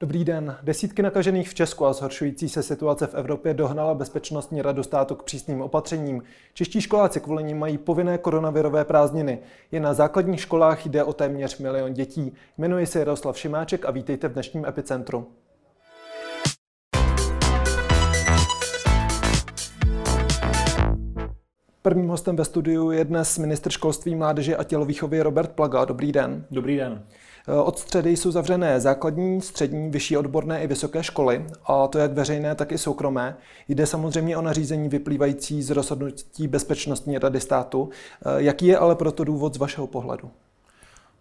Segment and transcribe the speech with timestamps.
[0.00, 0.56] Dobrý den.
[0.62, 5.22] Desítky nakažených v Česku a zhoršující se situace v Evropě dohnala Bezpečnostní radu státu k
[5.22, 6.22] přísným opatřením.
[6.54, 9.38] Čeští školáci kvůli nim mají povinné koronavirové prázdniny.
[9.72, 12.32] Je na základních školách jde o téměř milion dětí.
[12.58, 15.26] Jmenuji se Jaroslav Šimáček a vítejte v dnešním epicentru.
[21.82, 25.84] Prvním hostem ve studiu je dnes ministr školství, mládeže a tělovýchovy Robert Plaga.
[25.84, 26.44] Dobrý den.
[26.50, 27.06] Dobrý den.
[27.64, 32.54] Od středy jsou zavřené základní, střední, vyšší odborné i vysoké školy, a to jak veřejné,
[32.54, 33.36] tak i soukromé.
[33.68, 37.88] Jde samozřejmě o nařízení vyplývající z rozhodnutí Bezpečnostní rady státu.
[38.36, 40.30] Jaký je ale proto důvod z vašeho pohledu?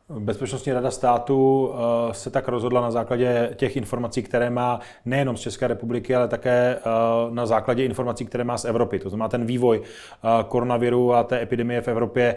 [0.10, 5.40] Bezpečnostní rada státu eh, se tak rozhodla na základě těch informací, které má nejenom z
[5.40, 6.82] České republiky, ale také eh,
[7.30, 9.00] na základě informací, které má z Evropy.
[9.00, 12.36] To znamená, ten vývoj eh, koronaviru a té epidemie v Evropě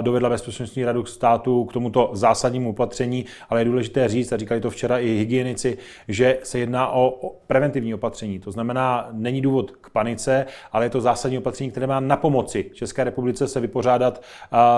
[0.00, 4.70] dovedla Bezpečnostní radu státu k tomuto zásadnímu opatření, ale je důležité říct, a říkali to
[4.70, 8.38] včera i hygienici, že se jedná o preventivní opatření.
[8.38, 12.70] To znamená, není důvod k panice, ale je to zásadní opatření, které má na pomoci
[12.74, 14.22] České republice se vypořádat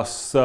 [0.03, 0.37] s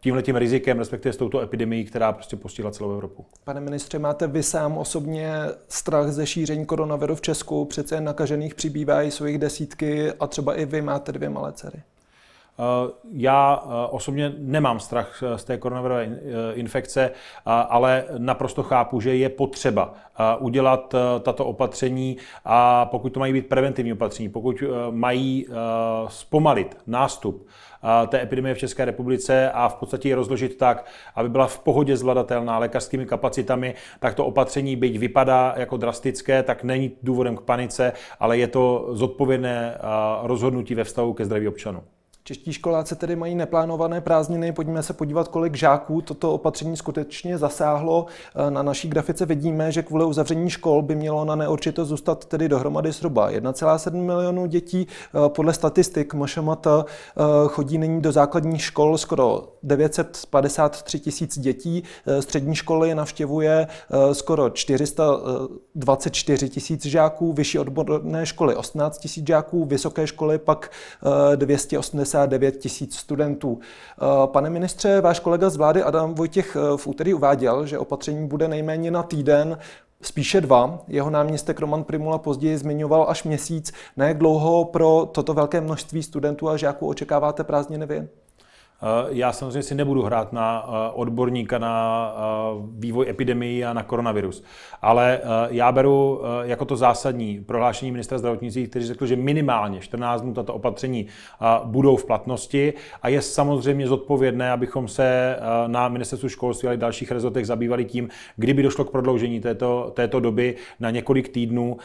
[0.00, 3.24] tímhletím rizikem, respektive s touto epidemií, která prostě postihla celou Evropu.
[3.44, 5.32] Pane ministře, máte vy sám osobně
[5.68, 7.64] strach ze šíření koronaviru v Česku?
[7.64, 11.82] Přece nakažených přibývá, jsou jich desítky a třeba i vy máte dvě malé dcery.
[12.58, 16.18] Eh, já eh, osobně nemám strach z té koronavirové eh,
[16.54, 17.10] infekce,
[17.46, 19.94] ale naprosto chápu, že je potřeba
[20.38, 25.46] udělat tato opatření a pokud to mají být preventivní opatření, pokud mají
[26.08, 27.46] zpomalit nástup
[28.08, 31.96] té epidemie v České republice a v podstatě je rozložit tak, aby byla v pohodě
[31.96, 37.92] zvladatelná lékařskými kapacitami, tak to opatření, byť vypadá jako drastické, tak není důvodem k panice,
[38.20, 39.78] ale je to zodpovědné
[40.22, 41.82] rozhodnutí ve vztahu ke zdraví občanů.
[42.32, 44.52] Čeští školáci tedy mají neplánované prázdniny.
[44.52, 48.06] Pojďme se podívat, kolik žáků toto opatření skutečně zasáhlo.
[48.50, 52.92] Na naší grafice vidíme, že kvůli uzavření škol by mělo na neurčito zůstat tedy dohromady
[52.92, 54.86] zhruba 1,7 milionů dětí.
[55.28, 56.66] Podle statistik MŠMT
[57.48, 61.82] chodí nyní do základních škol skoro 953 tisíc dětí.
[62.20, 63.66] Střední školy navštěvuje
[64.12, 70.70] skoro 424 tisíc žáků, vyšší odborné školy 18 tisíc žáků, vysoké školy pak
[71.34, 73.58] 280 79 tisíc studentů.
[73.60, 78.28] Eh, pane ministře, váš kolega z vlády Adam Vojtěch eh, v úterý uváděl, že opatření
[78.28, 79.58] bude nejméně na týden,
[80.02, 80.78] spíše dva.
[80.88, 83.72] Jeho náměstek Roman Primula později zmiňoval až měsíc.
[83.96, 88.08] Na jak dlouho pro toto velké množství studentů a žáků očekáváte prázdniny vy?
[88.82, 93.82] Eh, já samozřejmě si nebudu hrát na eh, odborníka na eh, vývoj epidemii a na
[93.82, 94.44] koronavirus,
[94.82, 95.20] ale
[95.50, 100.54] já beru jako to zásadní prohlášení ministra zdravotnictví, který řekl, že minimálně 14 dnů tato
[100.54, 101.06] opatření
[101.64, 102.72] budou v platnosti
[103.02, 108.62] a je samozřejmě zodpovědné, abychom se na ministerstvu školství a dalších rezortech zabývali tím, kdyby
[108.62, 111.76] došlo k prodloužení této, této doby na několik týdnů,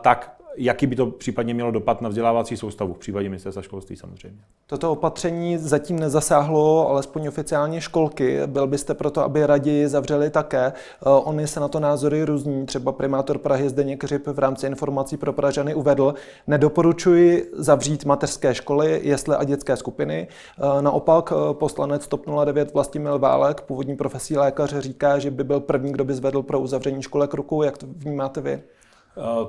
[0.00, 4.38] tak jaký by to případně mělo dopad na vzdělávací soustavu v případě ministerstva školství samozřejmě.
[4.66, 8.40] Toto opatření zatím nezasáhlo, alespoň oficiálně školky.
[8.46, 10.64] Byl byste proto, aby raději zavřeli také.
[10.66, 10.72] Eh,
[11.08, 12.66] Oni se na to názory různí.
[12.66, 16.14] Třeba primátor Prahy Zdeněk Řip v rámci informací pro Pražany uvedl,
[16.46, 20.28] nedoporučuji zavřít mateřské školy, jesle a dětské skupiny.
[20.58, 25.60] Eh, naopak eh, poslanec TOP 09 Vlastimil Válek, původní profesí lékař, říká, že by byl
[25.60, 27.62] první, kdo by zvedl pro uzavření školek ruku.
[27.62, 28.62] Jak to vnímáte vy?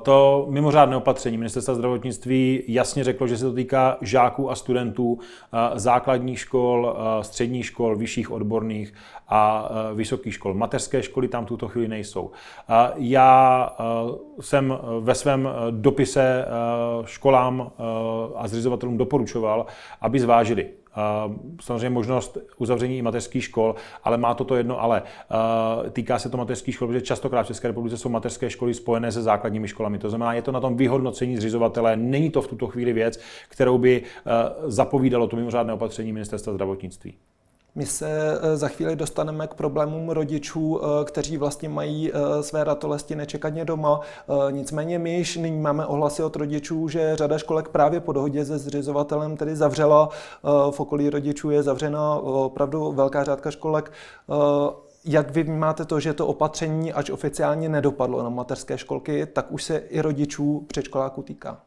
[0.03, 5.80] To mimořádné opatření ministerstva zdravotnictví jasně řeklo, že se to týká žáků a studentů eh,
[5.80, 8.94] základních škol, eh, středních škol, vyšších odborných
[9.28, 10.53] a vysokých škol.
[10.53, 12.31] Mateřské školy tam tuto chvíli nejsou.
[12.96, 13.69] Já
[14.40, 16.46] jsem ve svém dopise
[17.06, 17.72] školám
[18.35, 19.66] a zřizovatelům doporučoval,
[20.02, 20.69] aby zvážili
[21.62, 25.02] samozřejmě možnost uzavření i mateřských škol, ale má toto jedno ale.
[25.91, 29.22] Týká se to mateřských škol, protože častokrát v České republice jsou mateřské školy spojené se
[29.22, 29.97] základními školami.
[29.97, 33.19] To znamená, je to na tom vyhodnocení zřizovatele, není to v tuto chvíli věc,
[33.50, 34.03] kterou by
[34.66, 37.14] zapovídalo to mimořádné opatření ministerstva zdravotnictví.
[37.77, 42.63] My se eh, za chvíli dostaneme k problémům rodičů, eh, kteří vlastně mají eh, své
[42.63, 43.99] ratolesti nečekaně doma.
[44.51, 48.57] Nicméně my již nyní máme ohlasy od rodičů, že řada školek právě po dohodě se
[48.57, 50.09] zřizovatelem tedy zavřela.
[50.72, 53.91] V okolí rodičů je zavřena opravdu velká řádka školek.
[55.05, 59.63] Jak vy vnímáte to, že to opatření, ač oficiálně nedopadlo na mateřské školky, tak už
[59.63, 61.61] se i rodičů předškoláků týká?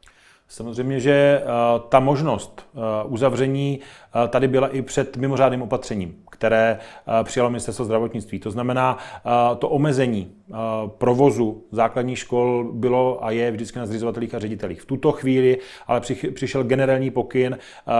[0.50, 1.46] Samozřejmě, že eh,
[1.88, 3.80] ta možnost eh, uzavření
[4.24, 6.78] eh, tady byla i před mimořádným opatřením, které
[7.22, 8.38] přijalo ministerstvo zdravotnictví.
[8.38, 8.98] To znamená,
[9.58, 10.32] to omezení
[10.98, 14.82] provozu základních škol bylo a je vždycky na zřizovatelích a ředitelích.
[14.82, 16.00] V tuto chvíli ale
[16.34, 17.58] přišel generální pokyn,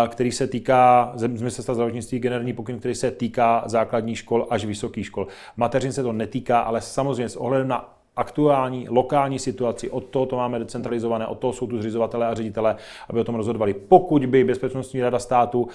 [0.08, 5.06] který se týká z ministerstva zdravotnictví, generální pokyn, který se týká základních škol až vysokých
[5.06, 5.26] škol.
[5.56, 10.36] Mateřin se to netýká, ale samozřejmě s ohledem na aktuální lokální situaci, od toho to
[10.36, 12.76] máme decentralizované, od toho jsou tu zřizovatelé a ředitelé,
[13.08, 13.74] aby o tom rozhodovali.
[13.74, 15.68] Pokud by Bezpečnostní rada státu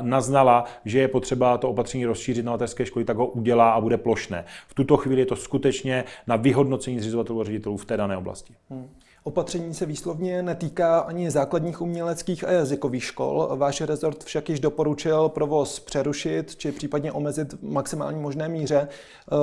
[0.00, 3.96] naznala, že je potřeba to opatření rozšířit na mateřské školy, tak ho udělá a bude
[3.96, 4.44] plošné.
[4.68, 8.54] V tuto chvíli je to skutečně na vyhodnocení zřizovatelů a ředitelů v té dané oblasti.
[8.70, 8.88] Hmm.
[9.22, 13.48] Opatření se výslovně netýká ani základních uměleckých a jazykových škol.
[13.56, 19.36] Váš rezort však již doporučil provoz přerušit či případně omezit v maximální možné míře eh,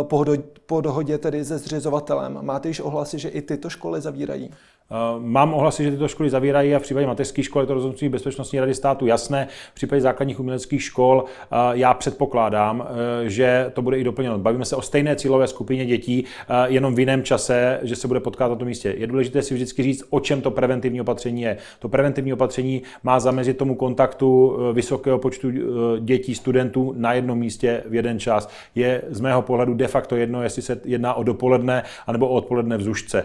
[0.65, 2.39] po dohodě tedy se zřizovatelem.
[2.41, 4.51] Máte již ohlasy, že i tyto školy zavírají?
[4.91, 8.09] Eh, mám ohlasy, že tyto školy zavírají a v případě mateřských škol je to rozhodnutí
[8.09, 9.47] Bezpečnostní rady státu jasné.
[9.71, 14.39] V případě základních uměleckých škol eh, já předpokládám, eh, že to bude i doplněno.
[14.39, 16.25] Bavíme se o stejné cílové skupině dětí,
[16.65, 18.95] jenom v jiném čase, že se bude potkat na tom místě.
[18.97, 21.57] Je důležité si vždycky říct, o čem to preventivní opatření je.
[21.79, 25.51] To preventivní opatření má zamezit tomu kontaktu vysokého počtu
[25.99, 28.49] dětí, studentů na jednom místě v jeden čas.
[28.75, 32.77] Je z mého pohledu de facto jedno, jestli se jedná o dopoledne anebo o odpoledne
[32.77, 33.23] v Zušce.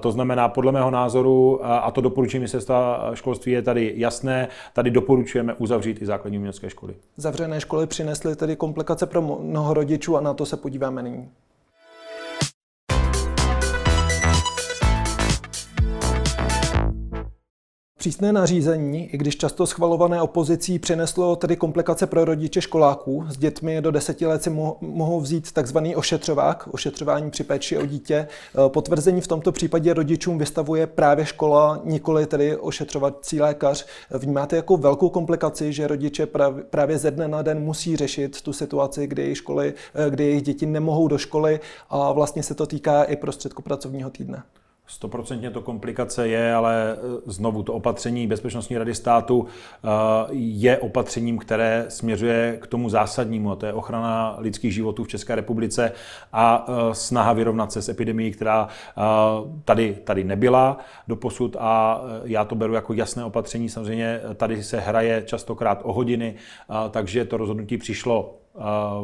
[0.00, 5.54] To znamená, podle mého názoru, a to doporučení ministerstva školství je tady jasné, tady doporučujeme
[5.54, 6.94] uzavřít i základní umělecké školy.
[7.16, 11.28] Zavřené školy přinesly tedy komplikace pro mnoho rodičů a na to se podíváme nyní.
[18.02, 23.24] Přísné nařízení, i když často schvalované opozicí, přineslo tedy komplikace pro rodiče školáků.
[23.28, 24.50] S dětmi do deseti let si
[24.80, 28.14] mohou vzít takzvaný ošetřovák, ošetřování při péči o dítě.
[28.14, 28.28] E,
[28.68, 33.86] potvrzení v tomto případě rodičům vystavuje právě škola, nikoli tedy ošetřovací lékař.
[34.10, 36.28] Vnímáte jako velkou komplikaci, že rodiče
[36.70, 40.42] právě ze dne na den musí řešit tu situaci, kdy jejich, školy, e, kdy jejich
[40.42, 41.60] děti nemohou do školy
[41.90, 44.42] a vlastně se to týká i prostředku pracovního týdne.
[44.92, 49.88] Stoprocentně to komplikace je, ale eh, znovu to opatření Bezpečnostní rady státu eh,
[50.30, 55.34] je opatřením, které směřuje k tomu zásadnímu, a to je ochrana lidských životů v České
[55.34, 55.92] republice
[56.32, 58.68] a eh, snaha vyrovnat se s epidemií, která
[59.64, 60.78] tady, tady nebyla
[61.08, 63.68] do posud a já to beru jako jasné opatření.
[63.68, 66.34] Samozřejmě tady se hraje častokrát o hodiny,
[66.90, 68.41] takže to rozhodnutí přišlo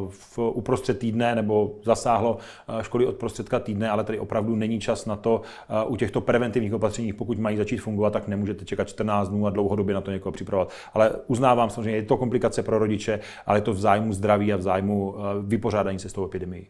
[0.08, 2.38] v uprostřed týdne nebo zasáhlo
[2.80, 5.40] školy od prostředka týdne, ale tady opravdu není čas na to
[5.86, 9.94] u těchto preventivních opatření, pokud mají začít fungovat, tak nemůžete čekat 14 dnů a dlouhodobě
[9.94, 10.70] na to někoho připravovat.
[10.94, 14.56] Ale uznávám samozřejmě, je to komplikace pro rodiče, ale je to v zájmu zdraví a
[14.56, 16.66] v zájmu vypořádání se s tou epidemií.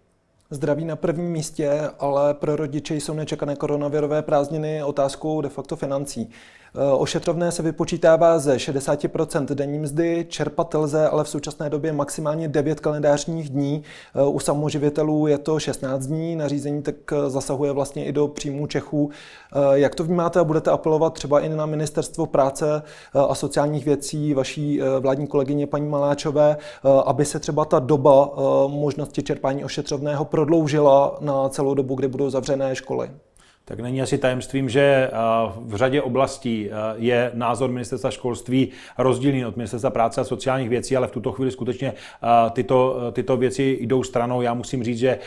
[0.51, 6.31] Zdraví na prvním místě, ale pro rodiče jsou nečekané koronavirové prázdniny otázkou de facto financí.
[6.75, 12.49] Eh, ošetrovné se vypočítává ze 60% denní mzdy, čerpat lze ale v současné době maximálně
[12.49, 13.83] 9 kalendářních dní.
[14.15, 18.67] Eh, u samoživitelů je to 16 dní, nařízení tak eh, zasahuje vlastně i do příjmů
[18.67, 19.11] Čechů.
[19.73, 22.83] Jak to vnímáte a budete apelovat třeba i na ministerstvo práce
[23.15, 26.57] a sociálních věcí vaší vládní kolegyně paní Maláčové,
[27.05, 28.31] aby se třeba ta doba
[28.67, 33.11] možnosti čerpání ošetřovného prodloužila na celou dobu, kdy budou zavřené školy?
[33.69, 35.11] Tak není asi tajemstvím, že
[35.61, 38.69] v řadě oblastí je názor ministerstva školství
[38.99, 41.93] rozdílný od ministerstva práce a sociálních věcí, ale v tuto chvíli skutečně
[42.53, 44.43] tyto, tyto věci jdou stranou.
[44.43, 45.19] Já musím říct, že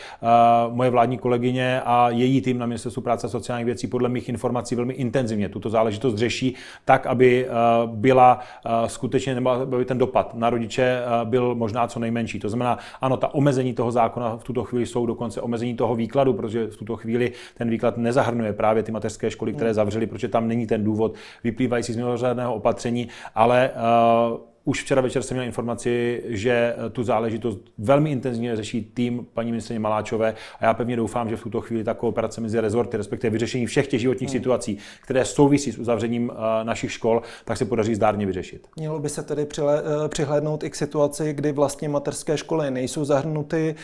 [0.68, 4.74] moje vládní kolegyně a její tým na ministerstvu práce a sociálních věcí podle mých informací
[4.74, 6.54] velmi intenzivně tuto záležitost řeší
[6.84, 7.46] tak, aby
[7.86, 8.40] byla
[8.86, 12.38] skutečně, nebo aby ten dopad na rodiče byl možná co nejmenší.
[12.38, 16.32] To znamená, ano, ta omezení toho zákona v tuto chvíli jsou dokonce omezení toho výkladu,
[16.32, 19.74] protože v tuto chvíli ten výklad nezahrnuje zahrnuje právě ty mateřské školy, které hmm.
[19.74, 25.22] zavřely, protože tam není ten důvod vyplývající z mimořádného opatření, ale uh, už včera večer
[25.22, 30.64] jsem měl informaci, že eh, tu záležitost velmi intenzivně řeší tým paní ministrině Maláčové a
[30.64, 34.00] já pevně doufám, že v tuto chvíli ta kooperace mezi rezorty, respektive vyřešení všech těch
[34.00, 34.38] životních hmm.
[34.38, 38.68] situací, které souvisí s uzavřením eh, našich škol, tak se podaří zdárně vyřešit.
[38.76, 43.74] Mělo by se tedy eh, přihlédnout i k situaci, kdy vlastně mateřské školy nejsou zahrnuty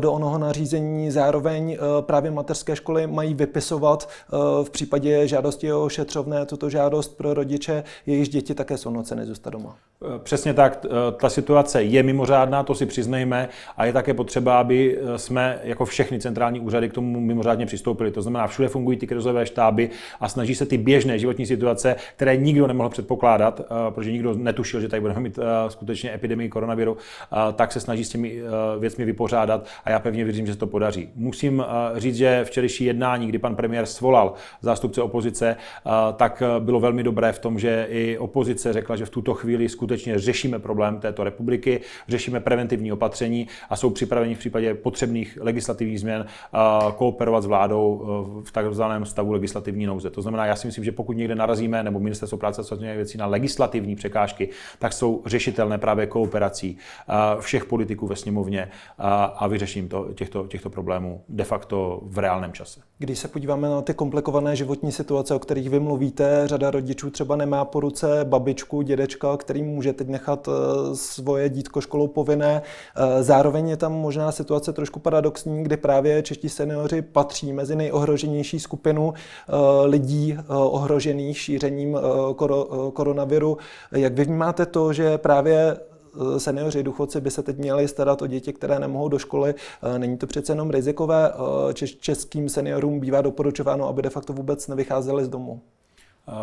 [0.00, 4.08] do onoho nařízení, zároveň právě mateřské školy mají vypisovat
[4.62, 9.50] v případě žádosti o ošetřovné tuto žádost pro rodiče, jejichž děti také jsou noceny zůstat
[9.50, 9.76] doma.
[10.22, 10.86] Přesně tak,
[11.16, 15.84] ta situace je mimořádná, to si přiznejme, a je také potřeba, aby e, jsme jako
[15.84, 18.10] všechny centrální úřady k tomu mimořádně přistoupili.
[18.10, 22.36] To znamená, všude fungují ty krizové štáby a snaží se ty běžné životní situace, které
[22.36, 26.96] nikdo nemohl předpokládat, e, protože nikdo netušil, že tady budeme mít skutečně epidemii koronaviru,
[27.54, 28.40] tak se snaží s těmi
[28.78, 31.08] věcmi vypořádat a já pevně věřím, že se to podaří.
[31.16, 31.64] Musím
[31.96, 35.56] říct, že včerejší jednání, kdy pan premiér svolal zástupce opozice,
[36.16, 40.09] tak bylo velmi dobré v tom, že i opozice řekla, že v tuto chvíli skutečně
[40.10, 46.00] skutečně řešíme problém této republiky, řešíme preventivní opatření a jsou připraveni v případě potřebných legislativních
[46.00, 46.26] změn
[46.96, 48.02] kooperovat s vládou
[48.44, 50.10] v takzvaném stavu legislativní nouze.
[50.10, 53.26] To znamená, já si myslím, že pokud někde narazíme, nebo ministerstvo práce a věcí na
[53.26, 54.48] legislativní překážky,
[54.78, 56.76] tak jsou řešitelné právě kooperací
[57.40, 58.68] všech politiků ve sněmovně
[59.34, 62.80] a vyřeším to, těchto, těchto problémů de facto v reálném čase.
[62.98, 67.36] Když se podíváme na ty komplikované životní situace, o kterých vy mluvíte, řada rodičů třeba
[67.36, 72.62] nemá po ruce babičku, dědečka, který může teď nechat eh, svoje dítko školou povinné.
[72.62, 78.60] Eh, zároveň je tam možná situace trošku paradoxní, kdy právě čeští seniori patří mezi nejohroženější
[78.60, 79.52] skupinu eh,
[79.86, 81.98] lidí ohrožených šířením
[82.92, 83.58] koronaviru.
[83.92, 85.76] Jak vy vnímáte to, že právě
[86.38, 89.54] seniori, důchodci by se teď měli starat o děti, které nemohou do školy.
[89.98, 91.32] Není to přece jenom rizikové.
[92.00, 95.60] Českým seniorům bývá doporučováno, aby de facto vůbec nevycházeli z domu.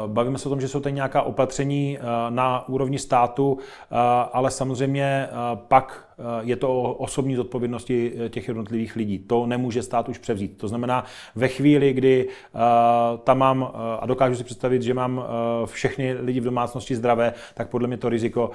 [0.07, 1.97] Bavíme se o tom, že jsou tady nějaká opatření
[2.29, 3.57] na úrovni státu,
[4.33, 6.06] ale samozřejmě pak
[6.41, 9.19] je to o osobní zodpovědnosti eh, těch jednotlivých lidí.
[9.19, 10.57] To nemůže stát už převzít.
[10.57, 11.03] To znamená,
[11.35, 12.61] ve chvíli, kdy uh,
[13.23, 13.67] tam mám, uh,
[13.99, 15.23] a dokážu si představit, že mám
[15.65, 18.51] všechny lidi v domácnosti zdravé, tak podle mě to riziko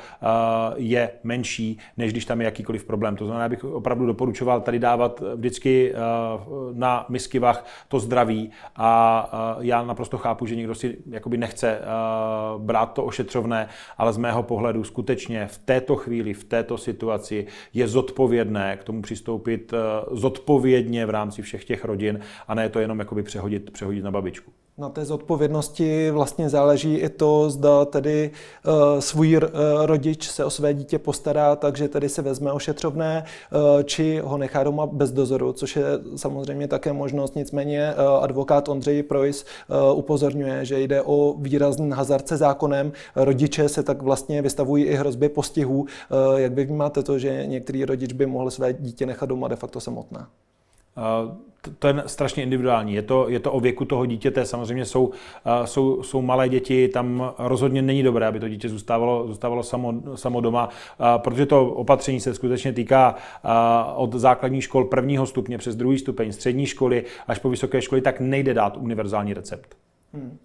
[0.76, 3.16] je menší, než když tam je jakýkoliv problém.
[3.16, 5.94] To znamená, bych opravdu doporučoval tady dávat vždycky
[6.72, 11.80] na misky vach to zdraví a já naprosto chápu, že někdo si jakoby nechce
[12.58, 17.88] brát to ošetřovné, ale z mého pohledu skutečně v této chvíli, v této situaci je
[17.88, 19.76] zodpovědné k tomu přistoupit eh,
[20.10, 24.52] zodpovědně v rámci všech těch rodin a ne to jenom jakoby přehodit, přehodit na babičku.
[24.78, 28.30] Na té zodpovědnosti vlastně záleží i to, zda tedy
[28.66, 29.42] uh, svůj uh,
[29.86, 34.64] rodič se o své dítě postará, takže tedy se vezme ošetřovné, uh, či ho nechá
[34.64, 35.84] doma bez dozoru, což je
[36.16, 37.36] samozřejmě také možnost.
[37.36, 39.44] Nicméně advokát Ondřej Projs
[39.94, 42.92] upozorňuje, že jde o výrazný hazard se zákonem.
[43.16, 45.86] Rodiče se tak vlastně vystavují i hrozbě postihů.
[46.36, 49.80] Jak vy vnímáte to, že některý rodič by mohl své dítě nechat doma de facto
[49.80, 50.26] samotné?
[51.78, 52.94] To je strašně individuální.
[52.94, 54.44] Je to, je to o věku toho dítěte.
[54.44, 55.10] Samozřejmě jsou,
[55.64, 60.40] jsou, jsou malé děti, tam rozhodně není dobré, aby to dítě zůstávalo, zůstávalo samo, samo
[60.40, 60.68] doma,
[61.16, 63.14] protože to opatření se skutečně týká
[63.96, 68.20] od základní škol prvního stupně přes druhý stupeň, střední školy až po vysoké školy, tak
[68.20, 69.76] nejde dát univerzální recept.
[70.14, 70.38] Hmm.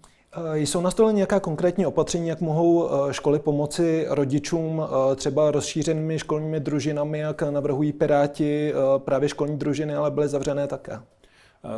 [0.44, 5.50] Eh, jsou na stole nějaká konkrétní opatření, jak mohou eh, školy pomoci rodičům eh, třeba
[5.50, 11.00] rozšířenými školními družinami, jak navrhují Piráti, právě školní družiny, ale byly zavřené také?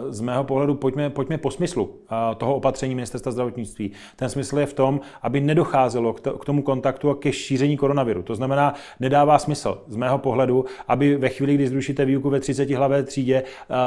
[0.08, 1.94] Z mého pohledu pojďme, pojďme po smyslu
[2.36, 3.92] toho opatření ministerstva zdravotnictví.
[4.16, 8.22] Ten smysl je v tom, aby nedocházelo k tomu kontaktu a ke šíření koronaviru.
[8.22, 12.70] To znamená, nedává smysl z mého pohledu, aby ve chvíli, kdy zrušíte výuku ve 30
[12.70, 13.42] hlavé třídě,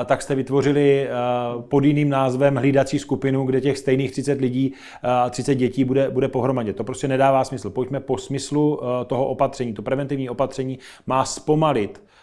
[0.06, 1.08] tak jste vytvořili
[1.70, 4.74] pod jiným názvem hlídací skupinu, kde těch stejných 30 lidí,
[5.30, 6.74] 30 dětí bude, bude pohromadě.
[6.74, 7.70] To prostě nedává smysl.
[7.70, 9.74] Pojďme po smyslu toho opatření.
[9.74, 12.02] To preventivní opatření má zpomalit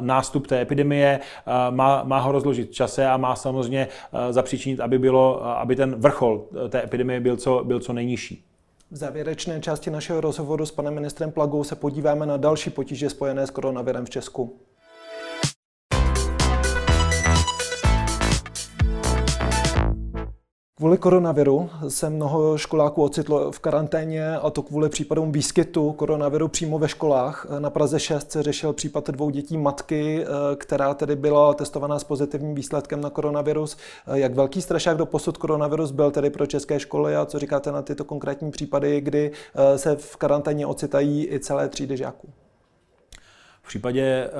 [0.00, 4.80] nástup té epidemie, eh, má, má ho rozložit v čase a má samozřejmě eh, zapříčinit,
[4.80, 8.44] aby, bylo, aby ten vrchol té epidemie byl co, byl co nejnižší.
[8.90, 13.46] V závěrečné části našeho rozhovoru s panem ministrem Plagou se podíváme na další potíže spojené
[13.46, 14.60] s koronavirem v Česku.
[20.78, 26.78] Kvůli koronaviru se mnoho školáků ocitlo v karanténě a to kvůli případům výskytu koronaviru přímo
[26.78, 27.46] ve školách.
[27.58, 32.04] Na Praze 6 se řešil případ dvou dětí matky, eh, která tedy byla testovaná s
[32.04, 33.76] pozitivním výsledkem na koronavirus.
[34.06, 37.72] Eh, jak velký strašák do posud koronavirus byl tedy pro české školy a co říkáte
[37.72, 42.28] na tyto konkrétní případy, kdy eh, se v karanténě ocitají i celé třídy žáků?
[43.62, 44.30] V případě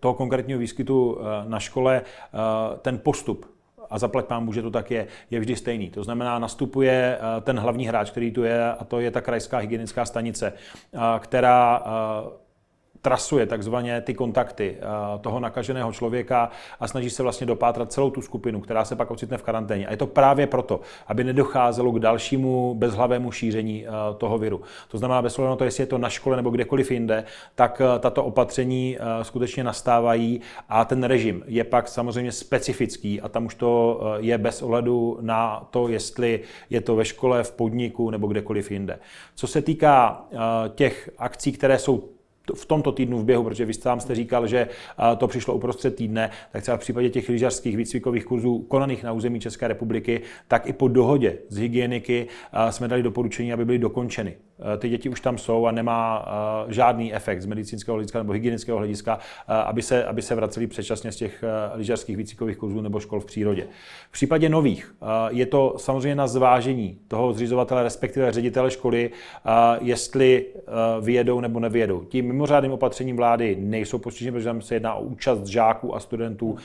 [0.00, 2.02] toho konkrétního výskytu na škole
[2.82, 3.55] ten postup
[3.90, 5.90] a zaplať pán že to tak je, je vždy stejný.
[5.90, 9.58] To znamená, nastupuje eh, ten hlavní hráč, který tu je, a to je ta krajská
[9.58, 12.45] hygienická stanice, eh, která eh,
[13.06, 18.22] trasuje takzvaně ty kontakty eh, toho nakaženého člověka a snaží se vlastně dopátrat celou tu
[18.22, 19.86] skupinu, která se pak ocitne v karanténě.
[19.86, 24.60] A je to právě proto, aby nedocházelo k dalšímu bezhlavému šíření eh, toho viru.
[24.88, 27.98] To znamená, bez na to, jestli je to na škole nebo kdekoliv jinde, tak eh,
[27.98, 34.00] tato opatření skutečně nastávají a ten režim je pak samozřejmě specifický a tam už to
[34.16, 38.98] je bez ohledu na to, jestli je to ve škole, v podniku nebo kdekoliv jinde.
[39.34, 40.24] Co se týká
[40.74, 42.15] těch akcí, které jsou
[42.54, 44.68] v tomto týdnu v běhu, protože vy sám jste říkal, že
[45.18, 49.40] to přišlo uprostřed týdne, tak třeba v případě těch lyžařských výcvikových kurzů konaných na území
[49.40, 52.26] České republiky, tak i po dohodě z hygieniky
[52.70, 54.36] jsme dali doporučení, aby byly dokončeny.
[54.78, 56.24] Ty děti už tam jsou a nemá
[56.68, 61.16] žádný efekt z medicínského hlediska nebo hygienického hlediska, aby se, aby se vraceli předčasně z
[61.16, 63.66] těch lyžařských výcvikových kurzů nebo škol v přírodě.
[64.08, 64.94] V případě nových
[65.28, 69.10] je to samozřejmě na zvážení toho zřizovatele, respektive ředitele školy,
[69.80, 70.46] jestli
[71.00, 72.04] vyjedou nebo nevyjedou.
[72.04, 76.56] Tím mimořádným opatřením vlády nejsou postiženy, protože tam se jedná o účast žáků a studentů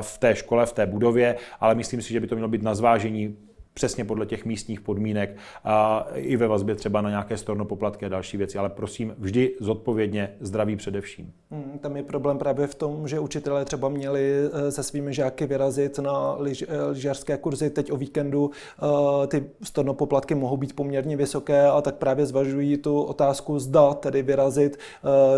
[0.00, 2.74] v té škole, v té budově, ale myslím si, že by to mělo být na
[2.74, 3.36] zvážení
[3.80, 8.36] přesně podle těch místních podmínek a i ve vazbě třeba na nějaké stornopoplatky a další
[8.36, 11.32] věci, ale prosím vždy zodpovědně zdraví především.
[11.50, 15.46] Hmm, tam je problém právě v tom, že učitelé třeba měli eh, se svými žáky
[15.46, 18.50] vyrazit na lyž, eh, lyžařské kurzy teď o víkendu.
[18.52, 24.22] Eh, ty stornopoplatky mohou být poměrně vysoké a tak právě zvažují tu otázku, zda tedy
[24.22, 24.78] vyrazit,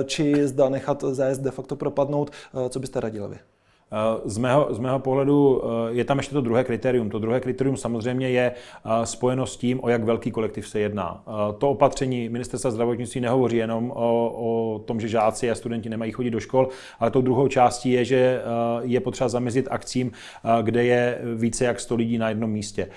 [0.05, 2.31] či zda nechat zájezd de facto propadnout.
[2.69, 3.52] Co byste radili vy?
[3.93, 7.11] Eh, z mého, z mého pohledu eh, je tam ještě to druhé kritérium.
[7.11, 11.23] To druhé kritérium samozřejmě je eh, spojeno s tím, o jak velký kolektiv se jedná.
[11.59, 16.31] To opatření ministerstva zdravotnictví nehovoří jenom o, o tom, že žáci a studenti nemají chodit
[16.31, 16.69] do škol,
[16.99, 18.43] ale tou druhou částí je, že
[18.83, 20.13] je potřeba zamezit akcím,
[20.63, 22.89] kde je více jak 100 lidí na jednom místě.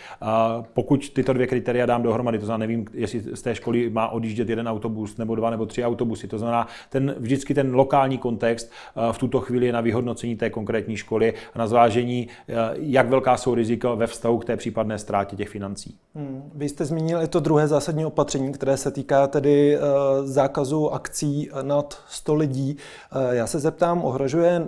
[0.73, 4.49] Pokud tyto dvě kritéria dám dohromady, to znamená, nevím, jestli z té školy má odjíždět
[4.49, 8.71] jeden autobus nebo dva nebo tři autobusy, to znamená, ten, vždycky ten lokální kontext
[9.11, 13.09] v tuto chvíli je na vyhodnocení té konkrétní konkrétní školy a na zvážení, eh, jak
[13.09, 15.97] velká jsou rizika ve vztahu k té případné ztrátě těch financí.
[16.15, 16.51] Hmm.
[16.55, 19.79] Vy jste zmínil i to druhé zásadní opatření, které se týká tedy eh,
[20.23, 22.77] zákazu akcí nad 100 lidí.
[22.77, 24.67] Eh, já se zeptám, ohrožuje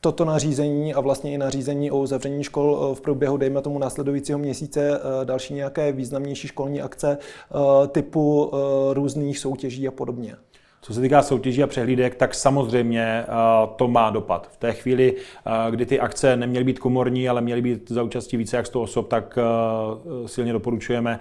[0.00, 5.00] toto nařízení a vlastně i nařízení o uzavření škol v průběhu, dejme tomu, následujícího měsíce
[5.24, 7.18] další nějaké významnější školní akce
[7.92, 8.50] typu
[8.92, 10.36] různých soutěží a podobně?
[10.82, 13.26] Co se týká soutěží a přehlídek, tak samozřejmě eh,
[13.76, 14.48] to má dopad.
[14.52, 18.36] V té chvíli, eh, kdy ty akce neměly být komorní, ale měly být za účastí
[18.36, 21.18] více jak 100 osob, tak eh, silně doporučujeme,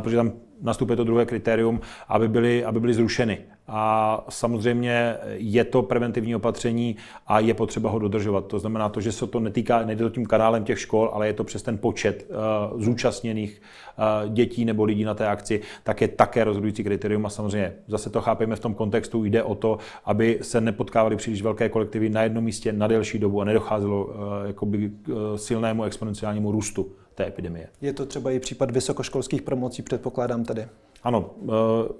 [0.00, 0.32] protože tam
[0.62, 3.38] nastupuje to druhé kritérium, aby byly, aby byly zrušeny.
[3.68, 6.96] A samozřejmě je to preventivní opatření
[7.26, 8.46] a je potřeba ho dodržovat.
[8.46, 11.44] To znamená to, že se to netýká, nejde tím kanálem těch škol, ale je to
[11.44, 12.30] přes ten počet
[12.72, 13.62] uh, zúčastněných
[13.98, 17.26] uh, dětí nebo lidí na té akci, tak je také rozhodující kritérium.
[17.26, 21.42] A samozřejmě zase to chápeme v tom kontextu, jde o to, aby se nepotkávaly příliš
[21.42, 24.12] velké kolektivy na jednom místě na delší dobu a nedocházelo uh,
[24.46, 27.68] jakoby, uh, silnému exponenciálnímu růstu té epidemie.
[27.80, 30.66] Je to třeba i případ vysokoškolských promocí, předpokládám tady.
[31.02, 31.50] Ano, uh,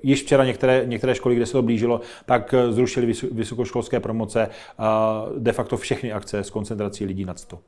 [0.02, 4.48] již včera některé, některé školy, kde se to blížilo, tak eh, zrušili vysokoškolské promoce
[4.78, 7.58] uh, de facto všechny akce s koncentrací lidí nad 100.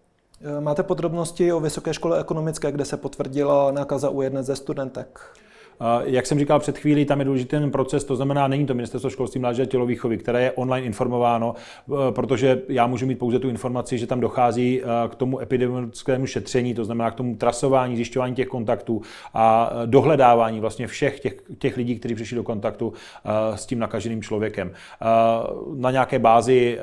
[0.60, 5.20] Máte podrobnosti o Vysoké škole ekonomické, kde se potvrdila nákaza u jedné ze studentek?
[6.04, 9.10] Jak jsem říkal před chvílí, tam je důležitý ten proces, to znamená, není to ministerstvo
[9.10, 11.54] školství, mládeže a tělovýchovy, které je online informováno,
[12.08, 16.26] e, protože já můžu mít pouze tu informaci, že tam dochází e, k tomu epidemiologickému
[16.26, 19.02] šetření, to znamená k tomu trasování, zjišťování těch kontaktů
[19.34, 22.92] a e, dohledávání vlastně všech těch, těch lidí, kteří přišli do kontaktu
[23.54, 24.72] s tím nakaženým člověkem.
[25.74, 26.78] Na nějaké bázi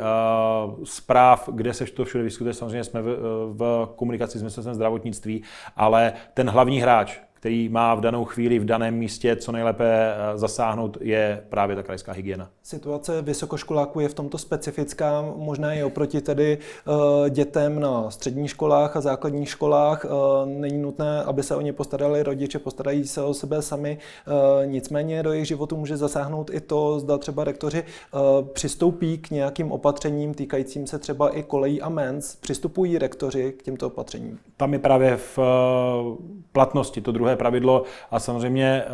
[0.83, 3.17] zpráv, kde se to všude vyskytuje, samozřejmě jsme v,
[3.53, 5.43] v komunikaci s ministerstvem zdravotnictví,
[5.75, 10.37] ale ten hlavní hráč, který má v danou chvíli, v daném místě co nejlépe eh,
[10.37, 12.49] zasáhnout, je právě ta krajská hygiena.
[12.63, 18.97] Situace vysokoškoláků je v tomto specifická, možná i oproti tedy eh, dětem na středních školách
[18.97, 20.05] a základních školách.
[20.05, 20.09] Eh,
[20.45, 23.97] není nutné, aby se o ně postarali rodiče, postarají se o sebe sami.
[24.65, 27.83] Nicméně do jejich životu může zasáhnout i to, zda třeba rektoři
[28.53, 32.35] přistoupí k nějakým opatřením týkajícím se třeba i kolejí a mens.
[32.35, 34.39] Přistupují rektoři k těmto opatřením?
[34.57, 35.39] Tam je právě v
[36.51, 38.89] platnosti to druhé pravidlo a samozřejmě eh,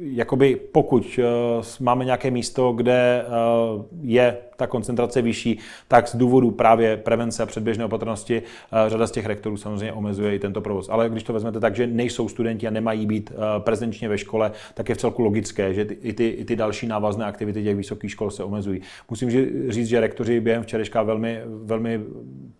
[0.00, 6.50] jakoby pokud eh, máme nějaké místo, kde eh, je ta koncentrace vyšší, tak z důvodu
[6.50, 8.42] právě prevence a předběžné opatrnosti
[8.88, 10.88] řada z těch rektorů samozřejmě omezuje i tento provoz.
[10.88, 14.88] Ale když to vezmete tak, že nejsou studenti a nemají být prezenčně ve škole, tak
[14.88, 18.30] je v celku logické, že i ty, i ty další návazné aktivity těch vysokých škol
[18.30, 18.80] se omezují.
[19.10, 19.30] Musím
[19.68, 22.00] říct, že rektoři během včerejška velmi, velmi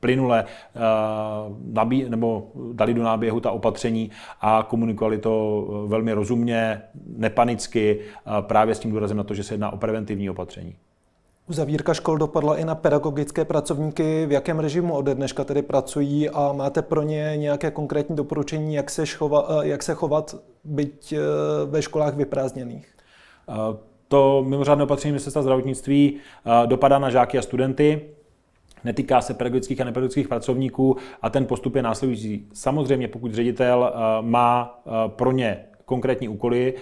[0.00, 0.44] plynule
[1.72, 6.82] nabí, nebo dali do náběhu ta opatření a komunikovali to eh, velmi rozumně,
[7.16, 8.00] nepanicky,
[8.40, 10.76] právě s tím důrazem na to, že se jedná o preventivní opatření.
[11.48, 14.26] Uzavírka škol dopadla i na pedagogické pracovníky.
[14.26, 18.90] V jakém režimu ode dneška tedy pracují a máte pro ně nějaké konkrétní doporučení, jak
[18.90, 21.20] se, šchova, eh, jak se chovat, byť eh,
[21.66, 22.88] ve školách vyprázdněných?
[24.08, 26.16] To mimořádné opatření ministerstva zdravotnictví
[26.66, 28.02] dopadá na žáky a studenty
[28.86, 32.48] netýká se pedagogických a nepedagogických pracovníků a ten postup je následující.
[32.52, 36.74] Samozřejmě, pokud ředitel eh, má eh, pro ně konkrétní úkoly,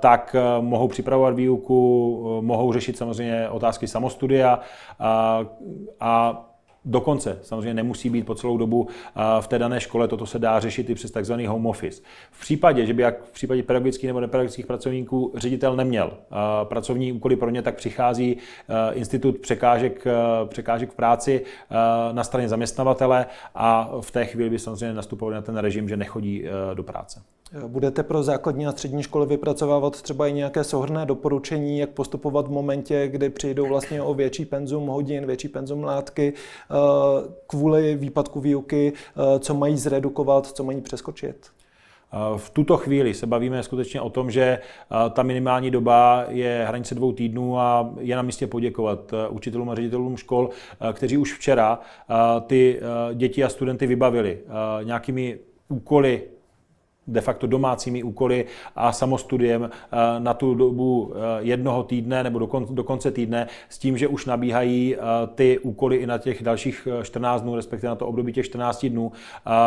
[0.00, 4.60] tak mohou připravovat výuku, mohou řešit samozřejmě otázky samostudia
[6.00, 6.44] a
[6.84, 8.88] Dokonce samozřejmě nemusí být po celou dobu
[9.40, 12.02] v té dané škole, toto se dá řešit i přes takzvaný home office.
[12.30, 16.12] V případě, že by jak v případě pedagogických nebo nepedagogických pracovníků ředitel neměl
[16.64, 18.36] pracovní úkoly pro ně, tak přichází
[18.92, 20.04] institut překážek,
[20.46, 21.44] překážek v práci
[22.12, 26.44] na straně zaměstnavatele a v té chvíli by samozřejmě nastupoval na ten režim, že nechodí
[26.74, 27.22] do práce.
[27.66, 32.50] Budete pro základní a střední školy vypracovávat třeba i nějaké souhrné doporučení, jak postupovat v
[32.50, 36.74] momentě, kdy přijdou vlastně o větší penzum hodin, větší penzum látky eh,
[37.46, 41.46] kvůli výpadku výuky, eh, co mají zredukovat, co mají přeskočit?
[42.12, 44.58] Eh, v tuto chvíli se bavíme skutečně o tom, že
[45.12, 50.16] ta minimální doba je hranice dvou týdnů a je na místě poděkovat učitelům a ředitelům
[50.16, 50.50] škol,
[50.92, 51.78] kteří už včera
[52.46, 52.80] ty
[53.14, 54.38] děti a studenty vybavili
[54.84, 56.22] nějakými úkoly
[57.08, 58.44] de facto domácími úkoly
[58.76, 62.38] a samostudiem eh, na tu dobu eh, jednoho týdne nebo
[62.70, 64.98] do konce týdne s tím, že už nabíhají eh,
[65.34, 69.12] ty úkoly i na těch dalších 14 dnů, respektive na to období těch 14 dnů.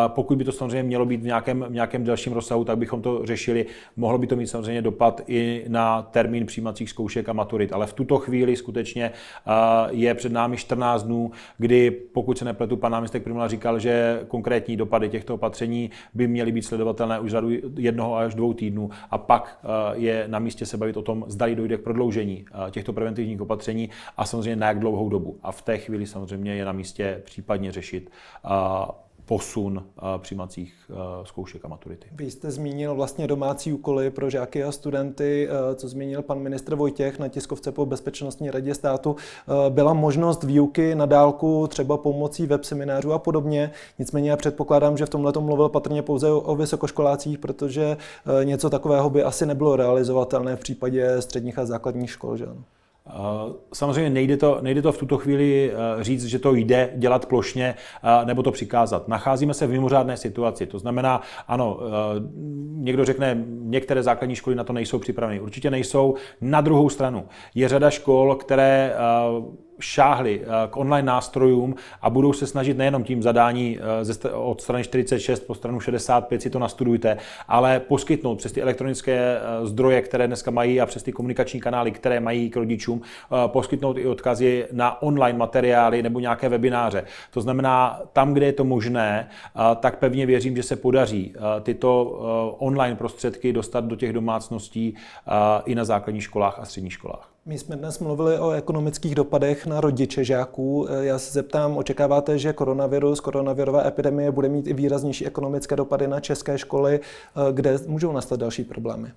[0.08, 3.26] Pokud by to samozřejmě mělo být v nějakém, v nějakém delším rozsahu, tak bychom to
[3.26, 3.66] řešili.
[3.98, 7.94] Mohlo by to mít samozřejmě dopad i na termín přijímacích zkoušek a maturit, ale v
[7.94, 9.12] tuto chvíli skutečně
[9.90, 14.78] je před námi 14 dnů, kdy, pokud se nepletu, pan náměstek Primula říkal, že konkrétní
[14.78, 19.60] dopady těchto opatření by měly být sledovatelné už řadu jednoho až dvou týdnů a pak
[19.64, 19.68] eh,
[19.98, 23.90] je na místě se bavit o tom, zda dojde k prodloužení eh, těchto preventivních opatření
[24.18, 25.40] a samozřejmě na jak dlouhou dobu.
[25.44, 28.12] A v té chvíli samozřejmě je na místě případně řešit
[28.46, 28.50] eh,
[29.26, 29.84] posun
[30.18, 30.74] přijímacích
[31.24, 32.08] zkoušek a maturity.
[32.12, 37.20] Vy jste zmínil vlastně domácí úkoly pro žáky a studenty, co zmínil pan ministr Vojtěch
[37.20, 39.16] na tiskovce po Bezpečnostní radě státu.
[39.70, 43.72] Byla možnost výuky na dálku třeba pomocí web seminářů a podobně.
[44.00, 47.98] Nicméně já předpokládám, že v tomhle mluvil patrně pouze o vysokoškolácích, protože
[48.44, 52.38] něco takového by asi nebylo realizovatelné v případě středních a základních škol.
[52.38, 52.64] Že ano?
[53.74, 57.76] Samozřejmě nejde to, nejde to v tuto chvíli eh, říct, že to jde dělat plošně
[58.04, 59.08] eh, nebo to přikázat.
[59.08, 60.66] Nacházíme se v mimořádné situaci.
[60.66, 61.88] To znamená, ano, eh,
[62.74, 65.40] někdo řekne, některé základní školy na to nejsou připraveny.
[65.40, 66.16] Určitě nejsou.
[66.42, 68.94] Na druhou stranu je řada škol, které
[69.82, 73.80] šáhli eh, k online nástrojům a budou se snažit nejenom tím zadání
[74.26, 77.18] eh, od strany 46 po stranu 65 si to nastudujte,
[77.48, 81.92] ale poskytnout přes ty elektronické eh, zdroje, které dneska mají a přes ty komunikační kanály,
[81.92, 83.02] které mají k rodičům,
[83.48, 87.04] poskytnout i odkazy na online materiály nebo nějaké webináře.
[87.32, 89.30] To znamená, tam, kde je to možné,
[89.80, 92.06] tak pevně věřím, že se podaří tyto
[92.60, 94.96] online prostředky dostat do těch domácností
[95.66, 97.31] i na základních školách a středních školách.
[97.46, 100.88] My jsme dnes mluvili o ekonomických dopadech na rodiče žáků.
[101.02, 106.20] Já se zeptám, očekáváte, že koronavirus, koronavirová epidemie bude mít i výraznější ekonomické dopady na
[106.20, 107.00] české školy,
[107.52, 109.12] kde můžou nastat další problémy?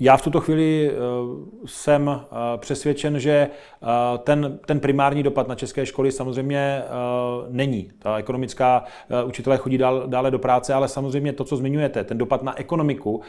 [0.00, 0.94] Já v tuto chvíli eh,
[1.66, 3.86] jsem eh, přesvědčen, že eh,
[4.18, 6.82] ten, ten primární dopad na české školy samozřejmě
[7.48, 7.90] není.
[7.98, 8.84] Ta ekonomická
[9.26, 13.20] učitelé chodí dál, dále do práce, ale samozřejmě to, co zmiňujete, ten dopad na ekonomiku,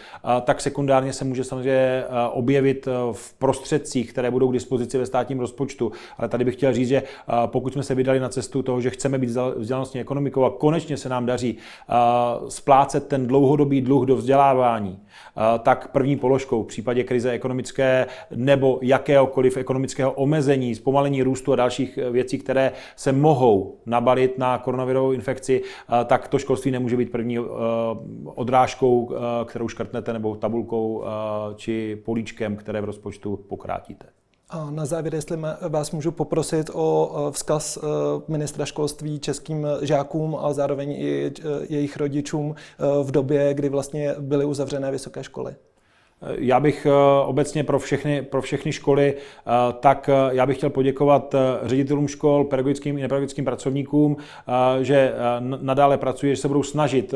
[0.43, 5.91] tak sekundárně se může samozřejmě objevit v prostředcích, které budou k dispozici ve státním rozpočtu.
[6.17, 7.03] Ale tady bych chtěl říct, že
[7.45, 11.09] pokud jsme se vydali na cestu toho, že chceme být vzdělanostní ekonomikou a konečně se
[11.09, 11.57] nám daří
[12.49, 14.99] splácet ten dlouhodobý dluh do vzdělávání,
[15.63, 21.97] tak první položkou v případě krize ekonomické nebo jakéhokoliv ekonomického omezení, zpomalení růstu a dalších
[21.97, 27.11] eh, věcí, které se mohou nabalit na koronavirovou infekci, eh, tak to školství nemůže být
[27.11, 27.41] první eh,
[28.25, 31.03] odrážkou, kterou škrtnete, nebo tabulkou
[31.55, 34.05] či políčkem, které v rozpočtu pokrátíte.
[34.49, 35.37] A na závěr, jestli
[35.69, 37.79] vás můžu poprosit o vzkaz
[38.27, 41.31] ministra školství českým žákům a zároveň i
[41.69, 42.55] jejich rodičům
[43.03, 45.55] v době, kdy vlastně byly uzavřené vysoké školy.
[46.37, 46.91] Já bych eh,
[47.25, 52.43] obecně pro všechny, pro všechny školy, eh, tak eh, já bych chtěl poděkovat ředitelům škol,
[52.43, 54.17] pedagogickým i nepedagogickým pracovníkům,
[54.81, 55.13] že
[55.61, 57.13] nadále pracují, že se budou snažit,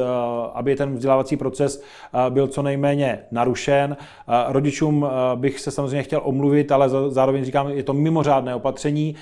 [0.53, 1.83] aby ten vzdělávací proces
[2.29, 3.97] byl co nejméně narušen.
[4.47, 9.15] Rodičům bych se samozřejmě chtěl omluvit, ale zároveň říkám, je to mimořádné opatření,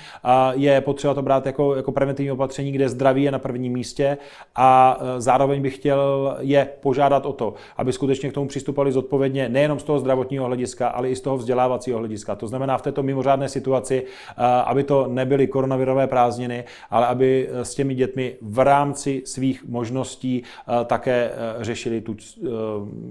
[0.52, 4.18] je potřeba to brát jako, jako preventivní opatření, kde zdraví je na prvním místě
[4.54, 9.71] a zároveň bych chtěl je požádat o to, aby skutečně k tomu přistupovali zodpovědně nejen
[9.72, 12.34] nejenom z toho zdravotního hlediska, ale i z toho vzdělávacího hlediska.
[12.34, 17.64] To znamená v této mimořádné situaci, eh, aby to nebyly koronavirové prázdniny, ale aby eh,
[17.64, 22.16] s těmi dětmi v rámci svých možností eh, také řešili tu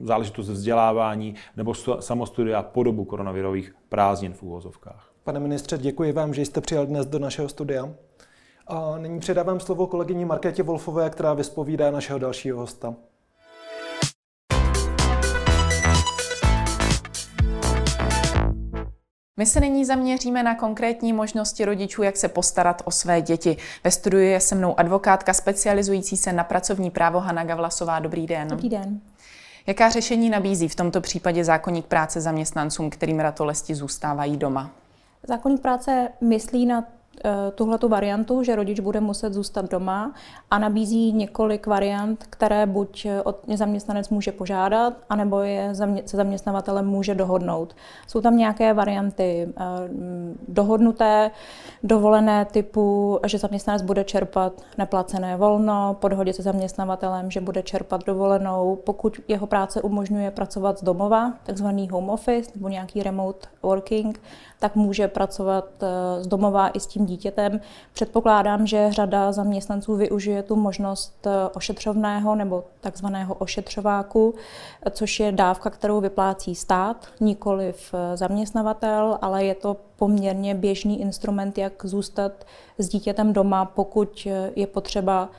[0.04, 5.12] záležitost vzdělávání nebo samostudia po dobu koronavirových prázdnin v úvozovkách.
[5.24, 7.89] Pane ministře, děkuji vám, že jste přijal dnes do našeho studia.
[8.67, 12.95] A nyní předávám slovo kolegyni Markétě Wolfové, která vyspovídá našeho dalšího hosta.
[19.42, 23.58] My se nyní zaměříme na konkrétní možnosti rodičů, jak se postarat o své děti.
[23.84, 28.00] Ve studiu je se mnou advokátka specializující se na pracovní právo Hana Gavlasová.
[28.00, 28.48] Dobrý den.
[28.48, 29.00] Dobrý den.
[29.68, 34.72] Jaká řešení nabízí v tomto případě zákonník práce zaměstnancům, kterým ratolesti zůstávají doma?
[35.28, 36.84] Zákonník práce myslí na
[37.56, 40.13] tuhle tu variantu, že rodič bude muset zůstat doma
[40.52, 45.69] a nabízí několik variant, které buď eh, od zaměstnanec může požádat, anebo je
[46.06, 47.76] se zaměstnavatelem může dohodnout.
[48.08, 49.63] Jsou tam nějaké varianty eh,
[50.47, 51.32] dohodnuté,
[51.84, 58.06] dovolené typu, že zaměstnanec bude čerpat neplacené volno, po dohodě se zaměstnavatelem, že bude čerpat
[58.06, 64.21] dovolenou, pokud jeho práce umožňuje pracovat z domova, takzvaný home office nebo nějaký remote working,
[64.60, 65.65] tak může pracovat
[66.19, 67.62] z domova i s tím dítětem.
[67.94, 74.36] Předpokládám, že řada zaměstnanců využije tu možnost eh, ošetřovného nebo takzvaného ošetřováku,
[74.92, 81.58] což je dávka, kterou vyplácí stát, nikoli eh, zaměstnavatel, ale je to poměrně běžný instrument,
[81.58, 82.32] jak zůstat
[82.78, 85.30] s dítětem doma, pokud eh, je potřeba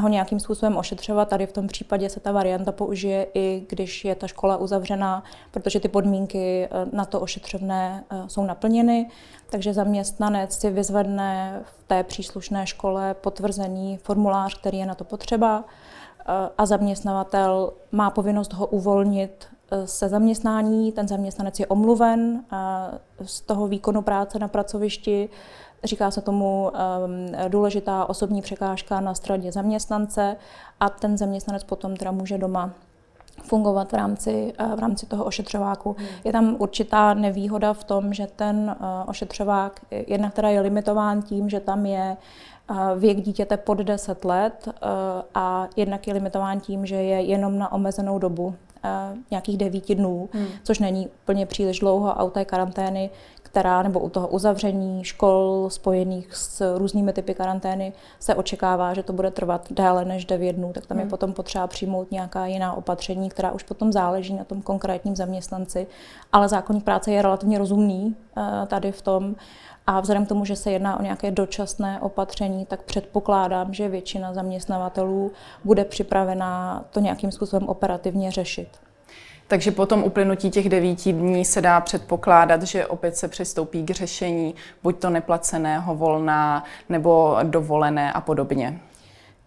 [0.00, 1.28] ho nějakým způsobem ošetřovat.
[1.28, 5.80] Tady v tom případě se ta varianta použije i když je ta škola uzavřená, protože
[5.80, 9.10] ty podmínky na to ošetřovné jsou naplněny.
[9.52, 15.64] Takže zaměstnanec si vyzvedne v té příslušné škole potvrzený formulář, který je na to potřeba
[15.64, 16.24] eh,
[16.58, 20.92] a zaměstnavatel má povinnost ho uvolnit eh, se zaměstnání.
[20.92, 22.56] Ten zaměstnanec je omluven eh,
[23.24, 25.28] z toho výkonu práce na pracovišti.
[25.84, 26.72] Říká se tomu
[27.48, 30.36] důležitá osobní překážka na straně zaměstnance
[30.80, 32.70] a ten zaměstnanec potom teda může doma
[33.42, 35.96] fungovat v rámci, eh, v rámci toho ošetřováku.
[35.98, 36.08] Hmm.
[36.24, 41.48] Je tam určitá nevýhoda v tom, že ten eh, ošetřovák jednak teda je limitován tím,
[41.48, 42.16] že tam je
[42.70, 44.68] eh, věk dítěte pod 10 let
[45.34, 48.54] a jednak je limitován tím, že je jenom na omezenou dobu
[49.30, 50.46] nějakých devíti dnů, hmm.
[50.62, 53.10] což není úplně příliš dlouho a u té karantény
[53.52, 59.12] která nebo u toho uzavření škol spojených s různými typy karantény se očekává, že to
[59.12, 61.06] bude trvat déle než 9 dnů, tak tam hmm.
[61.06, 65.86] je potom potřeba přijmout nějaká jiná opatření, která už potom záleží na tom konkrétním zaměstnanci.
[66.32, 69.34] Ale zákonník práce je relativně rozumný uh, tady v tom,
[69.86, 74.34] a vzhledem k tomu, že se jedná o nějaké dočasné opatření, tak předpokládám, že většina
[74.34, 75.32] zaměstnavatelů
[75.64, 78.68] bude připravená to nějakým způsobem operativně řešit.
[79.48, 83.90] Takže po tom uplynutí těch devíti dní se dá předpokládat, že opět se přistoupí k
[83.90, 88.80] řešení buď to neplaceného volna nebo dovolené a podobně.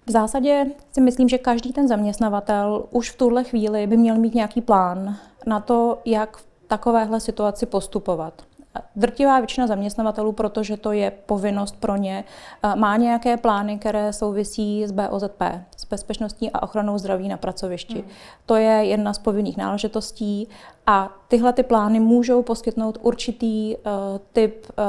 [0.07, 4.35] V zásadě si myslím, že každý ten zaměstnavatel už v tuhle chvíli by měl mít
[4.35, 8.33] nějaký plán na to, jak v takovéhle situaci postupovat.
[8.95, 12.23] Drtivá většina zaměstnavatelů, protože to je povinnost pro ně,
[12.63, 15.41] eh, má nějaké plány, které souvisí s BOZP,
[15.77, 17.93] s bezpečností a ochranou zdraví na pracovišti.
[17.93, 18.09] Hmm.
[18.45, 20.47] To je jedna z povinných náležitostí
[20.87, 23.81] a tyhle ty plány můžou poskytnout určitý uh,
[24.33, 24.83] typ uh,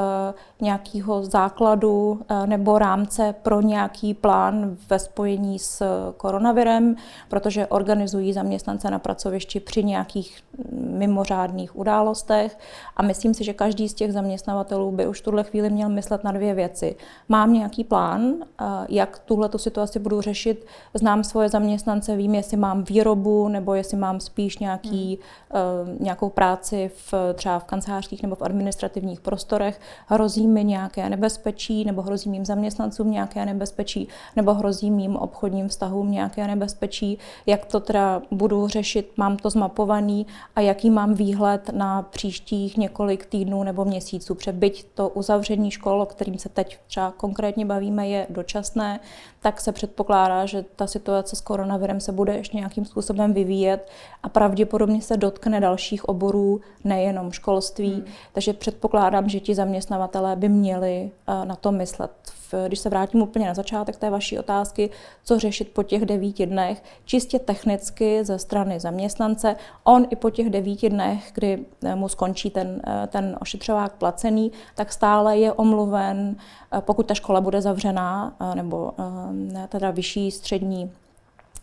[0.61, 5.83] nějakého základu uh, nebo rámce pro nějaký plán ve spojení s
[6.17, 6.95] koronavirem,
[7.29, 10.39] protože organizují zaměstnance na pracovišti při nějakých
[10.71, 12.59] mimořádných událostech
[12.97, 16.31] a myslím si, že každý z těch zaměstnavatelů by už tuhle chvíli měl myslet na
[16.31, 16.95] dvě věci.
[17.29, 18.41] Mám nějaký plán, uh,
[18.89, 24.19] jak tuhle situaci budu řešit, znám svoje zaměstnance, vím, jestli mám výrobu nebo jestli mám
[24.19, 25.19] spíš nějaký
[25.51, 31.85] hmm nějakou práci v, třeba v kancelářských nebo v administrativních prostorech, hrozí mi nějaké nebezpečí,
[31.85, 37.79] nebo hrozí mým zaměstnancům nějaké nebezpečí, nebo hrozí mým obchodním vztahům nějaké nebezpečí, jak to
[37.79, 43.85] teda budu řešit, mám to zmapovaný a jaký mám výhled na příštích několik týdnů nebo
[43.85, 44.35] měsíců.
[44.35, 48.99] Přebyť to uzavření škol, o kterým se teď třeba konkrétně bavíme, je dočasné,
[49.39, 53.89] tak se předpokládá, že ta situace s koronavirem se bude ještě nějakým způsobem vyvíjet
[54.23, 57.93] a pravděpodobně se dotkne dalších oborů, nejenom školství.
[57.93, 58.05] Hmm.
[58.33, 62.11] Takže předpokládám, že ti zaměstnavatelé by měli eh, na to myslet.
[62.67, 64.89] Když se vrátím úplně na začátek té vaší otázky,
[65.23, 70.49] co řešit po těch devíti dnech, čistě technicky ze strany zaměstnance, on i po těch
[70.49, 76.35] devíti dnech, kdy eh, mu skončí ten, eh, ten ošetřovák placený, tak stále je omluven,
[76.79, 78.91] pokud ta škola bude zavřená, nebo
[79.69, 80.91] teda vyšší, střední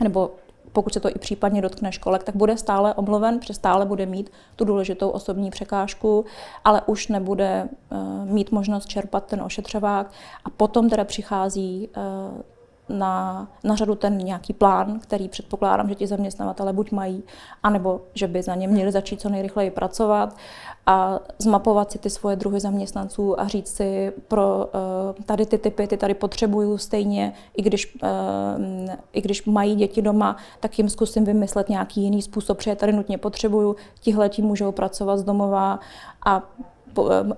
[0.00, 0.30] nebo
[0.74, 4.30] pokud se to i případně dotkne školek, tak bude stále omluven, protože stále bude mít
[4.56, 6.24] tu důležitou osobní překážku,
[6.64, 7.98] ale už nebude uh,
[8.32, 10.10] mít možnost čerpat ten ošetřovák.
[10.44, 12.42] A potom teda přichází uh,
[12.88, 17.22] na, na řadu ten nějaký plán, který předpokládám, že ti zaměstnavatele buď mají,
[17.62, 20.36] anebo že by za ně měli začít co nejrychleji pracovat
[20.86, 25.86] a zmapovat si ty svoje druhy zaměstnanců a říct si pro uh, tady ty typy,
[25.86, 31.24] ty tady potřebuju stejně, i když, uh, i když mají děti doma, tak jim zkusím
[31.24, 35.80] vymyslet nějaký jiný způsob, protože tady nutně potřebuju, tihle můžou pracovat z domova
[36.26, 36.42] a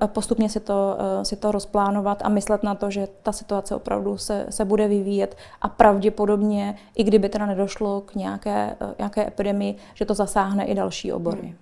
[0.06, 4.46] postupně si to, si to rozplánovat a myslet na to, že ta situace opravdu se,
[4.50, 10.14] se bude vyvíjet a pravděpodobně, i kdyby teda nedošlo k nějaké, nějaké epidemii, že to
[10.14, 11.42] zasáhne i další obory.
[11.42, 11.54] Hmm.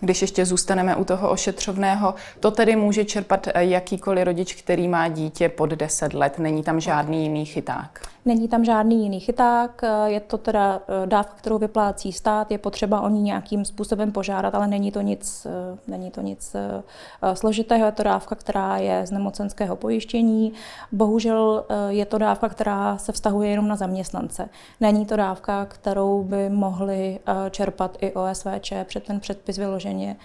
[0.00, 5.48] Když ještě zůstaneme u toho ošetřovného, to tedy může čerpat jakýkoliv rodič, který má dítě
[5.48, 6.38] pod 10 let.
[6.38, 8.00] Není tam žádný jiný chyták.
[8.26, 13.00] Není tam žádný jiný chyták, je to teda eh, dávka, kterou vyplácí stát, je potřeba
[13.00, 17.86] o ní nějakým způsobem požádat, ale není to nic, eh, není to nic eh, složitého,
[17.86, 20.52] je to dávka, která je z nemocenského pojištění.
[20.92, 24.48] Bohužel je to dávka, která se vztahuje jenom na zaměstnance.
[24.80, 27.18] Není to dávka, kterou by mohli
[27.50, 30.16] čerpat i OSVČ, před ten předpis vyloženě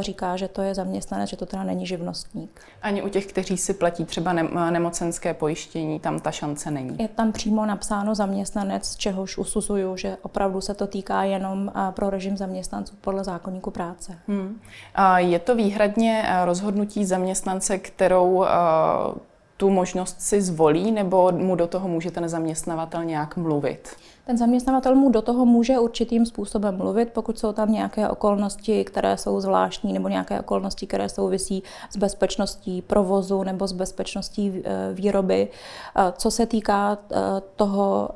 [0.00, 2.60] říká, že to je zaměstnanec, že to teda není živnostník.
[2.82, 4.32] Ani u těch, kteří si platí třeba
[4.70, 6.96] nemocenské pojištění, tam ta šance není.
[6.98, 12.10] Je tam přímo napsáno zaměstnanec, z čehož usuzuju, že opravdu se to týká jenom pro
[12.10, 14.18] režim zaměstnanců podle zákonníku práce.
[14.26, 14.60] Hmm.
[15.16, 18.44] Je to výhradně rozhodnutí zaměstnance, kterou
[19.56, 23.88] tu možnost si zvolí, nebo mu do toho může ten zaměstnavatel nějak mluvit?
[24.28, 29.16] Ten zaměstnavatel mu do toho může určitým způsobem mluvit, pokud jsou tam nějaké okolnosti, které
[29.16, 35.48] jsou zvláštní, nebo nějaké okolnosti, které souvisí s bezpečností provozu nebo s bezpečností eh, výroby.
[35.96, 37.16] Eh, co se týká eh,
[37.56, 38.08] toho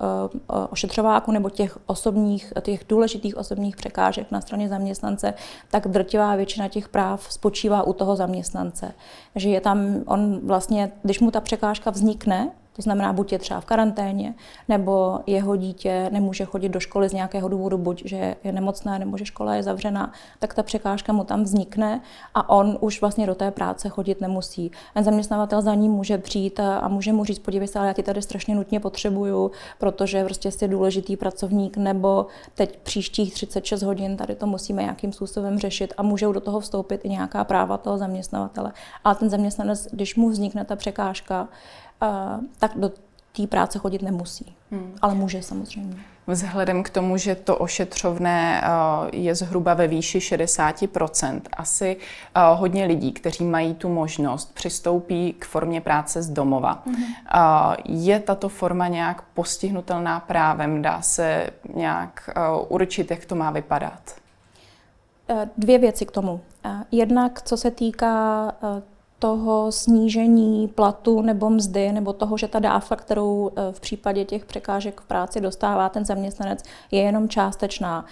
[0.71, 5.35] ošetřováku nebo těch osobních, těch důležitých osobních překážek na straně zaměstnance,
[5.71, 8.93] tak drtivá většina těch práv spočívá u toho zaměstnance.
[9.33, 13.61] Takže je tam, on vlastně, když mu ta překážka vznikne, to znamená, buď je třeba
[13.61, 14.35] v karanténě,
[14.69, 19.17] nebo jeho dítě nemůže chodit do školy z nějakého důvodu, buď že je nemocné, nebo
[19.17, 22.01] že škola je zavřená, tak ta překážka mu tam vznikne
[22.35, 24.71] a on už vlastně do té práce chodit nemusí.
[24.95, 28.03] Ten zaměstnavatel za ním může přijít a může mu říct, podívej se, ale já ti
[28.03, 34.35] tady strašně nutně potřebuju, protože prostě jsi důležitý pracovník, nebo teď příštích 36 hodin tady
[34.35, 38.73] to musíme nějakým způsobem řešit a můžou do toho vstoupit i nějaká práva toho zaměstnavatele.
[39.05, 41.49] Ale ten zaměstnanec, když mu vznikne ta překážka,
[42.59, 42.91] tak do
[43.37, 44.55] té práce chodit nemusí.
[44.71, 44.95] Hmm.
[45.03, 45.97] Ale může samozřejmě.
[46.27, 48.65] Vzhledem k tomu, že to ošetřovné
[49.13, 51.97] je zhruba ve výši 60%, asi
[52.55, 56.83] hodně lidí, kteří mají tu možnost, přistoupí k formě práce z domova.
[56.87, 57.77] Mm-hmm.
[57.85, 60.83] Je tato forma nějak postihnutelná právem?
[60.83, 62.31] Dá se nějak
[62.69, 64.15] určit, jak to má vypadat?
[65.59, 66.41] Dvě věci k tomu.
[66.91, 68.53] Jednak, co se týká
[69.23, 74.45] toho snížení platu nebo mzdy, nebo toho, že ta dávka, kterou eh, v případě těch
[74.45, 78.05] překážek v práci dostává ten zaměstnanec, je jenom částečná.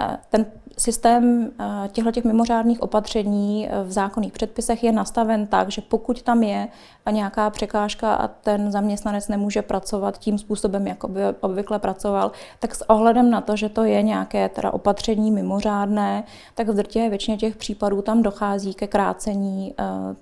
[0.00, 0.46] Eh, ten
[0.78, 6.42] systém eh, těchto těch mimořádných opatření v zákonných předpisech je nastaven tak, že pokud tam
[6.42, 6.68] je
[7.10, 12.90] nějaká překážka a ten zaměstnanec nemůže pracovat tím způsobem, jak by obvykle pracoval, tak s
[12.90, 17.56] ohledem na to, že to je nějaké teda opatření mimořádné, tak v drtě většině těch
[17.56, 19.74] případů tam dochází ke krácení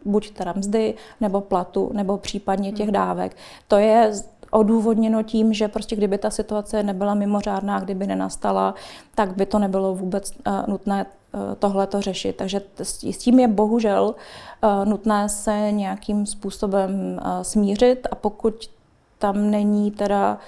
[0.04, 2.92] buď teda mzdy, nebo platu, nebo případně těch hmm.
[2.92, 3.36] dávek.
[3.68, 4.12] To je
[4.56, 8.74] odůvodněno tím, že prostě kdyby ta situace nebyla mimořádná, kdyby nenastala,
[9.14, 12.36] tak by to nebylo vůbec uh, nutné uh, tohle to řešit.
[12.36, 12.60] Takže
[13.12, 18.70] s tím je bohužel uh, nutné se nějakým způsobem smířit a pokud
[19.18, 20.38] tam není teda,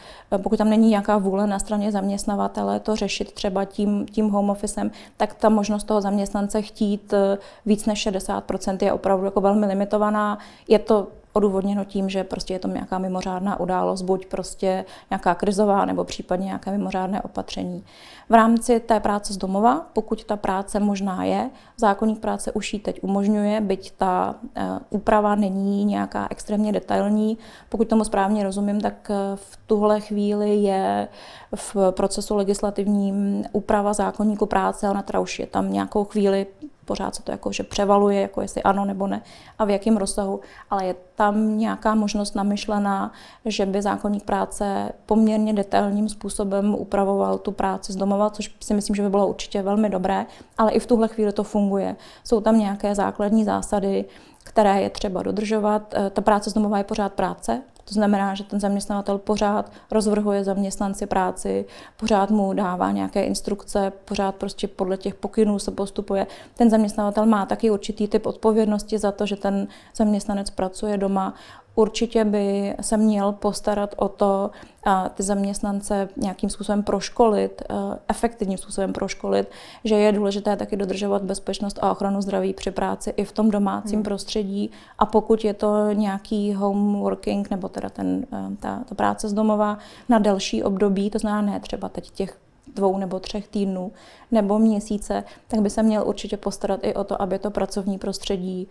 [0.43, 4.91] pokud tam není nějaká vůle na straně zaměstnavatele to řešit třeba tím, tím home officem,
[5.17, 10.39] tak ta možnost toho zaměstnance chtít eh, víc než 60% je opravdu jako velmi limitovaná.
[10.69, 11.07] Je to
[11.39, 16.47] odůvodněno tím, že prostě je to nějaká mimořádná událost, buď prostě nějaká krizová nebo případně
[16.47, 17.85] nějaké mimořádné opatření.
[18.29, 22.81] V rámci té práce z domova, pokud ta práce možná je, zákonník práce už ji
[22.81, 27.39] teď umožňuje, byť ta uh, úprava není nějaká extrémně detailní.
[27.69, 31.09] Pokud tomu správně rozumím, tak eh, v tuhle chvíli je
[31.55, 36.47] v procesu legislativním úprava zákonníku práce, ona teda už je tam nějakou chvíli
[36.89, 39.23] pořád se to jako, že převaluje, jako jestli ano nebo ne
[39.59, 43.13] a v jakém rozsahu, ale je tam nějaká možnost namyšlená,
[43.45, 48.97] že by zákonník práce poměrně detailním způsobem upravoval tu práci z domova, což si myslím,
[48.97, 50.27] že by bylo určitě velmi dobré,
[50.59, 51.97] ale i v tuhle chvíli to funguje.
[52.25, 54.05] Jsou tam nějaké základní zásady,
[54.45, 55.95] které je třeba dodržovat.
[55.95, 60.45] Eh, ta práce z domova je pořád práce, to znamená, že ten zaměstnavatel pořád rozvrhuje
[60.45, 61.65] zaměstnanci práci,
[61.97, 66.27] pořád mu dává nějaké instrukce, pořád prostě podle těch pokynů se postupuje.
[66.55, 71.35] Ten zaměstnavatel má taky určitý typ odpovědnosti za to, že ten zaměstnanec pracuje doma
[71.79, 74.51] určitě by se měl postarat o to,
[74.85, 77.63] a ty zaměstnance nějakým způsobem proškolit,
[78.09, 79.51] efektivním způsobem proškolit,
[79.85, 83.99] že je důležité taky dodržovat bezpečnost a ochranu zdraví při práci i v tom domácím
[83.99, 84.03] hmm.
[84.03, 84.71] prostředí.
[84.99, 88.27] A pokud je to nějaký home working nebo teda ten,
[88.61, 92.39] ta, ta práce z domova na delší období, to znamená ne třeba teď těch
[92.75, 93.93] dvou nebo třech týdnů
[94.31, 98.69] nebo měsíce, tak by se měl určitě postarat i o to, aby to pracovní prostředí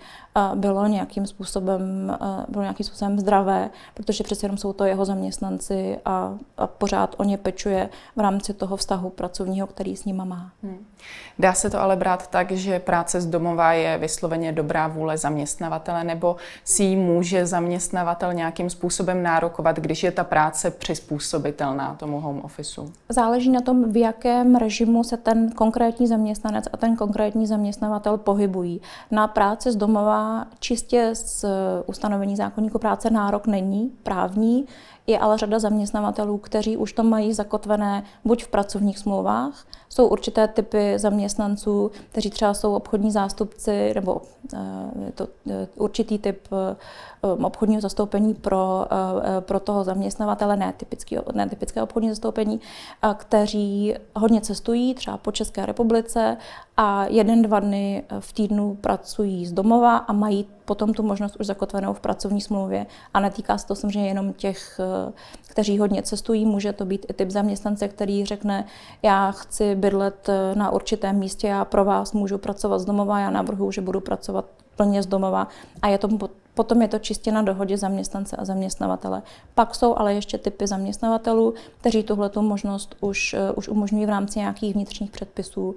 [0.56, 1.82] bylo nějakým způsobem,
[2.48, 7.24] bylo nějakým způsobem zdravé, protože přece jenom jsou to jeho zaměstnanci a, a pořád o
[7.24, 10.52] ně pečuje v rámci toho vztahu pracovního, který s nima má.
[10.64, 10.86] Hmm.
[11.40, 16.04] Dá se to ale brát tak, že práce z domova je vysloveně dobrá vůle zaměstnavatele,
[16.04, 22.42] nebo si ji může zaměstnavatel nějakým způsobem nárokovat, když je ta práce přizpůsobitelná tomu home
[22.44, 22.92] officeu?
[23.10, 28.82] Záleží na tom, v jakém režimu se ten konkrétní zaměstnanec a ten konkrétní zaměstnavatel pohybují.
[29.12, 31.46] Na práci z domova čistě z
[31.86, 34.66] ustanovení zákonníku práce nárok není právní,
[35.08, 40.48] je ale řada zaměstnavatelů, kteří už to mají zakotvené buď v pracovních smlouvách, jsou určité
[40.48, 44.22] typy zaměstnanců, kteří třeba jsou obchodní zástupci nebo
[45.06, 48.86] je to e, určitý typ e, obchodního zastoupení pro,
[49.40, 52.62] pro toho zaměstnavatele, ne, typický, ne typické obchodní zastoupení,
[53.18, 56.38] kteří hodně cestují, třeba po České republice
[56.78, 61.46] a jeden, dva dny v týdnu pracují z domova a mají potom tu možnost už
[61.46, 62.86] zakotvenou v pracovní smlouvě.
[63.14, 64.80] A netýká se to samozřejmě jenom těch,
[65.48, 68.66] kteří hodně cestují, může to být i typ zaměstnance, který řekne,
[69.02, 73.72] já chci bydlet na určitém místě, já pro vás můžu pracovat z domova, já navrhuji,
[73.72, 74.46] že budu pracovat
[74.78, 75.48] plně z domova
[75.82, 76.08] a je to,
[76.54, 79.22] potom je to čistě na dohodě zaměstnance a zaměstnavatele.
[79.56, 84.40] Pak jsou ale ještě typy zaměstnavatelů, kteří tuhle možnost už, uh, už umožňují v rámci
[84.40, 85.76] nějakých vnitřních předpisů uh,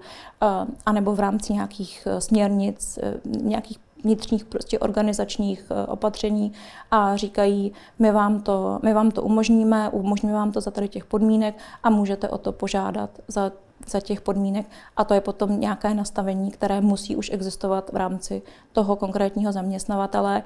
[0.87, 6.53] anebo v rámci nějakých uh, směrnic, nějakých vnitřních prostě organizačních opatření
[6.91, 11.05] a říkají, my vám, to, my vám to umožníme, umožníme vám to za tady těch
[11.05, 13.53] podmínek a můžete o to požádat za
[13.89, 14.67] za těch podmínek
[14.97, 20.43] a to je potom nějaké nastavení, které musí už existovat v rámci toho konkrétního zaměstnavatele.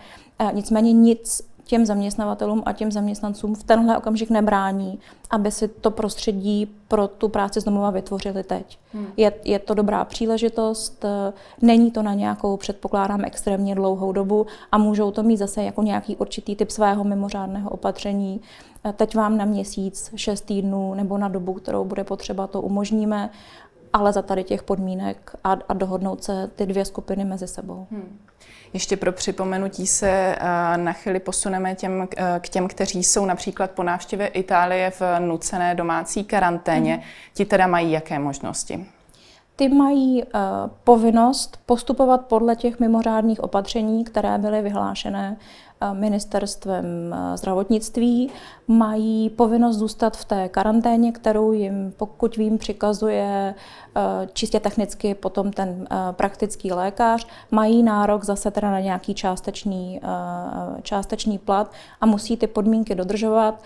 [0.53, 4.99] Nicméně nic těm zaměstnavatelům a těm zaměstnancům v tenhle okamžik nebrání,
[5.31, 8.79] aby si to prostředí pro tu práci z domova vytvořili teď.
[8.93, 9.07] Hmm.
[9.17, 11.05] Je, je to dobrá příležitost,
[11.63, 16.17] není to na nějakou, předpokládám, extrémně dlouhou dobu a můžou to mít zase jako nějaký
[16.17, 18.41] určitý typ svého mimořádného opatření.
[18.97, 23.31] Teď vám na měsíc, šest týdnů nebo na dobu, kterou bude potřeba, to umožníme,
[23.93, 27.87] ale za tady těch podmínek a, a dohodnout se ty dvě skupiny mezi sebou.
[27.91, 28.19] Hmm.
[28.75, 33.71] Ještě pro připomenutí se eh, na chvíli posuneme těm, eh, k těm, kteří jsou například
[33.71, 36.97] po návštěvě Itálie v nucené domácí karanténě.
[36.97, 37.03] Mm.
[37.35, 38.87] Ti teda mají jaké možnosti?
[39.57, 40.31] Ty mají uh,
[40.85, 45.37] povinnost postupovat podle těch mimořádných opatření, které byly vyhlášené
[45.93, 48.31] ministerstvem zdravotnictví,
[48.69, 53.55] mají povinnost zůstat v té karanténě, kterou jim, pokud vím, přikazuje
[54.33, 60.01] čistě technicky potom ten praktický lékař, mají nárok zase teda na nějaký částečný,
[60.83, 63.63] částečný plat a musí ty podmínky dodržovat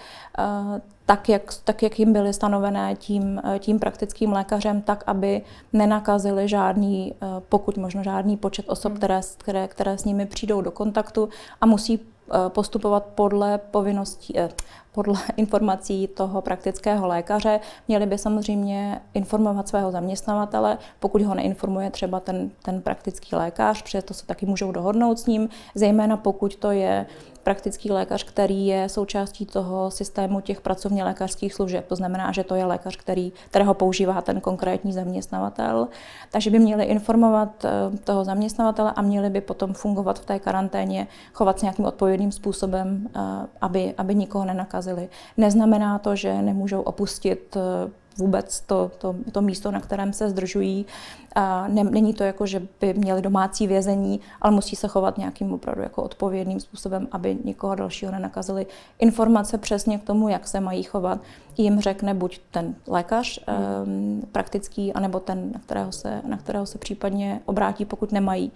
[1.09, 5.43] tak jak, tak, jak jim byly stanovené tím, tím praktickým lékařem, tak, aby
[5.73, 7.15] nenakazili žádný,
[7.49, 8.99] pokud možno žádný počet osob, hmm.
[8.99, 11.29] které, které, které s nimi přijdou do kontaktu
[11.61, 12.01] a musí
[12.31, 14.49] Eh, postupovat podle povinností, eh,
[14.93, 17.61] podle informací toho praktického lékaře.
[17.89, 24.03] Měli by samozřejmě informovat svého zaměstnavatele, pokud ho neinformuje třeba ten, ten praktický lékař, protože
[24.03, 27.07] to se taky můžou dohodnout s ním, zejména pokud to je
[27.49, 31.87] praktický lékař, který je součástí toho systému těch pracovně lékařských služeb.
[31.89, 35.89] To znamená, že to je lékař, který, kterého používá ten konkrétní zaměstnavatel.
[36.31, 37.71] Takže by měli informovat eh,
[38.05, 43.09] toho zaměstnavatele a měli by potom fungovat v té karanténě, chovat se nějakým odpovědným způsobem,
[43.17, 43.21] eh,
[43.61, 45.09] aby, aby nikoho nenakazili.
[45.37, 50.87] Neznamená to, že nemůžou opustit eh, vůbec to, to, to místo, na kterém se zdržují.
[51.35, 55.53] A ne, není to jako, že by měli domácí vězení, ale musí se chovat nějakým
[55.53, 58.67] opravdu jako odpovědným způsobem, aby nikoho dalšího nenakazili.
[58.99, 61.21] Informace přesně k tomu, jak se mají chovat,
[61.57, 63.41] jim řekne buď ten lékař
[63.85, 68.53] um, praktický, anebo ten, na kterého, se, na kterého se případně obrátí, pokud nemají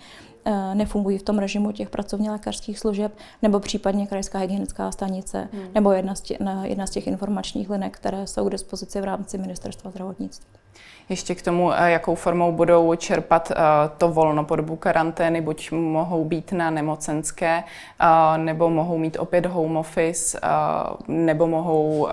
[0.75, 3.13] nefungují v tom režimu těch pracovně lékařských služeb,
[3.43, 5.63] nebo případně krajská hygienická stanice, hmm.
[5.75, 9.39] nebo jedna z, tě, jedna z těch informačních linek, které jsou k dispozici v rámci
[9.39, 10.62] ministerstva zdravotnictví.
[11.09, 13.57] Ještě k tomu, eh, jakou formou budou čerpat eh,
[13.99, 17.65] to volno po dobu karantény, buď mohou být na nemocenské,
[18.37, 20.41] nebo mohou mít opět home office,
[21.09, 22.09] nebo mohou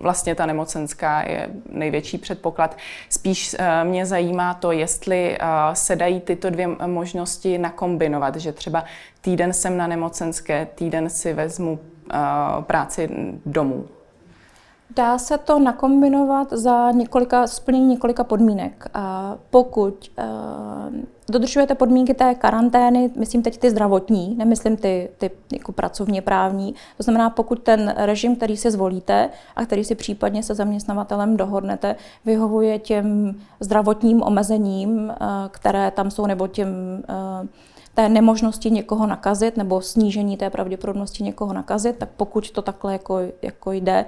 [0.00, 2.76] vlastně ta nemocenská je největší předpoklad.
[3.08, 5.38] Spíš mě zajímá to, jestli
[5.72, 8.84] se dají tyto dvě možnosti nakombinovat, že třeba
[9.20, 11.78] týden jsem na nemocenské, týden si vezmu
[12.66, 13.08] práci
[13.46, 13.86] domů.
[14.90, 18.90] Dá se to nakombinovat za několika, splnění několika podmínek.
[19.50, 20.24] Pokud uh,
[21.30, 27.02] dodržujete podmínky té karantény, myslím teď ty zdravotní, nemyslím ty, ty jako pracovně právní, to
[27.02, 32.78] znamená, pokud ten režim, který si zvolíte a který si případně se zaměstnavatelem dohodnete, vyhovuje
[32.78, 36.68] těm zdravotním omezením, uh, které tam jsou, nebo těm
[37.40, 37.48] uh,
[37.94, 43.18] té nemožnosti někoho nakazit nebo snížení té pravděpodobnosti někoho nakazit, tak pokud to takhle jako,
[43.42, 44.04] jako jde,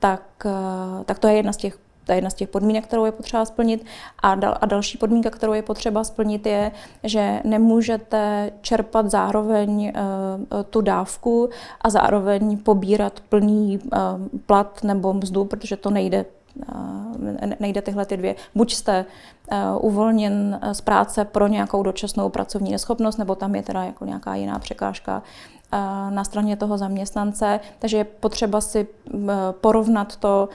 [0.00, 3.04] tak, eh, tak to je jedna z těch to je jedna z těch podmínek, kterou
[3.04, 3.84] je potřeba splnit.
[4.22, 6.72] A, dal, a další podmínka, kterou je potřeba splnit, je,
[7.04, 11.48] že nemůžete čerpat zároveň uh, tu dávku
[11.80, 13.98] a zároveň pobírat plný uh,
[14.46, 16.24] plat nebo mzdu, protože to nejde
[17.60, 18.34] nejde tyhle ty dvě.
[18.54, 19.04] Buď jste
[19.80, 24.58] uvolněn z práce pro nějakou dočasnou pracovní neschopnost, nebo tam je teda jako nějaká jiná
[24.58, 25.22] překážka
[26.10, 28.86] na straně toho zaměstnance, takže je potřeba si
[29.60, 30.48] porovnat to,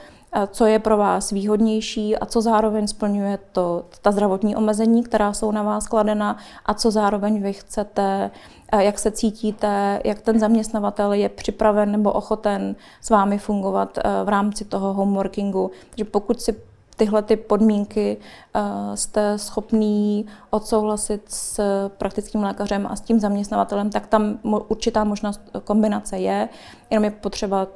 [0.50, 5.50] co je pro vás výhodnější a co zároveň splňuje to, ta zdravotní omezení, která jsou
[5.50, 6.36] na vás kladena
[6.66, 8.30] a co zároveň vy chcete,
[8.78, 14.64] jak se cítíte, jak ten zaměstnavatel je připraven nebo ochoten s vámi fungovat v rámci
[14.64, 15.70] toho homeworkingu.
[15.90, 16.60] Takže pokud si
[16.96, 18.62] tyhle ty podmínky uh,
[18.94, 24.38] jste schopný odsouhlasit s praktickým lékařem a s tím zaměstnavatelem, tak tam
[24.68, 26.48] určitá možnost kombinace je,
[26.90, 27.66] jenom je potřeba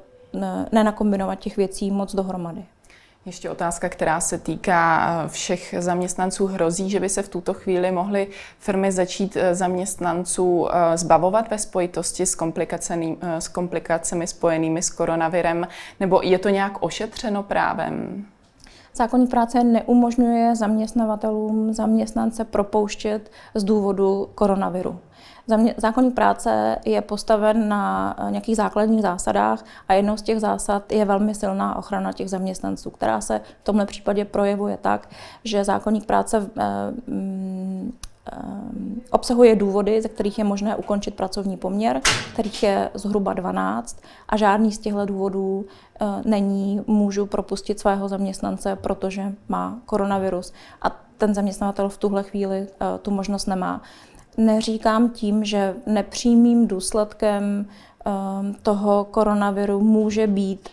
[0.72, 2.64] nenakombinovat těch věcí moc dohromady.
[3.26, 6.46] Ještě otázka, která se týká eh, všech zaměstnanců.
[6.46, 12.26] Hrozí, že by se v tuto chvíli mohly firmy začít eh, zaměstnanců zbavovat ve spojitosti
[12.26, 15.68] s, komplikacemi, s komplikacemi spojenými s koronavirem,
[16.00, 18.26] nebo je to nějak ošetřeno právem?
[18.94, 24.98] Zákonník práce neumožňuje zaměstnavatelům zaměstnance propouštět z důvodu koronaviru.
[25.76, 31.34] Zákonník práce je postaven na nějakých základních zásadách a jednou z těch zásad je velmi
[31.34, 35.08] silná ochrana těch zaměstnanců, která se v tomhle případě projevuje tak,
[35.44, 36.64] že zákonník práce eh,
[39.10, 42.00] obsahuje důvody, ze kterých je možné ukončit pracovní poměr,
[42.32, 45.66] kterých je zhruba 12 a žádný z těchto důvodů
[46.00, 50.52] eh, není, můžu propustit svého zaměstnance, protože má koronavirus
[50.82, 53.82] a ten zaměstnavatel v tuhle chvíli eh, tu možnost nemá.
[54.36, 57.66] Neříkám tím, že nepřímým důsledkem
[58.04, 60.68] ehm, toho koronaviru může být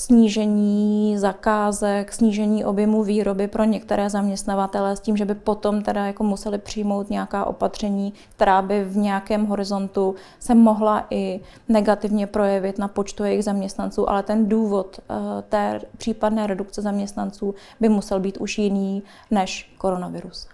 [0.00, 6.24] snížení zakázek, snížení objemu výroby pro některé zaměstnavatele s tím, že by potom teda jako
[6.24, 12.88] museli přijmout nějaká opatření, která by v nějakém horizontu se mohla i negativně projevit na
[12.88, 15.14] počtu jejich zaměstnanců, ale ten důvod eh,
[15.48, 20.48] té případné redukce zaměstnanců by musel být už jiný než koronavirus.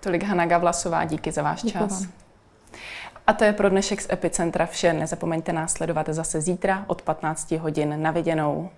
[0.00, 2.00] Tolik Hana Gavlasová, díky za váš Děkuji čas.
[2.00, 2.12] Vám.
[3.26, 4.92] A to je pro dnešek z Epicentra vše.
[4.92, 8.70] Nezapomeňte nás sledovat zase zítra od 15 hodin na viděnou.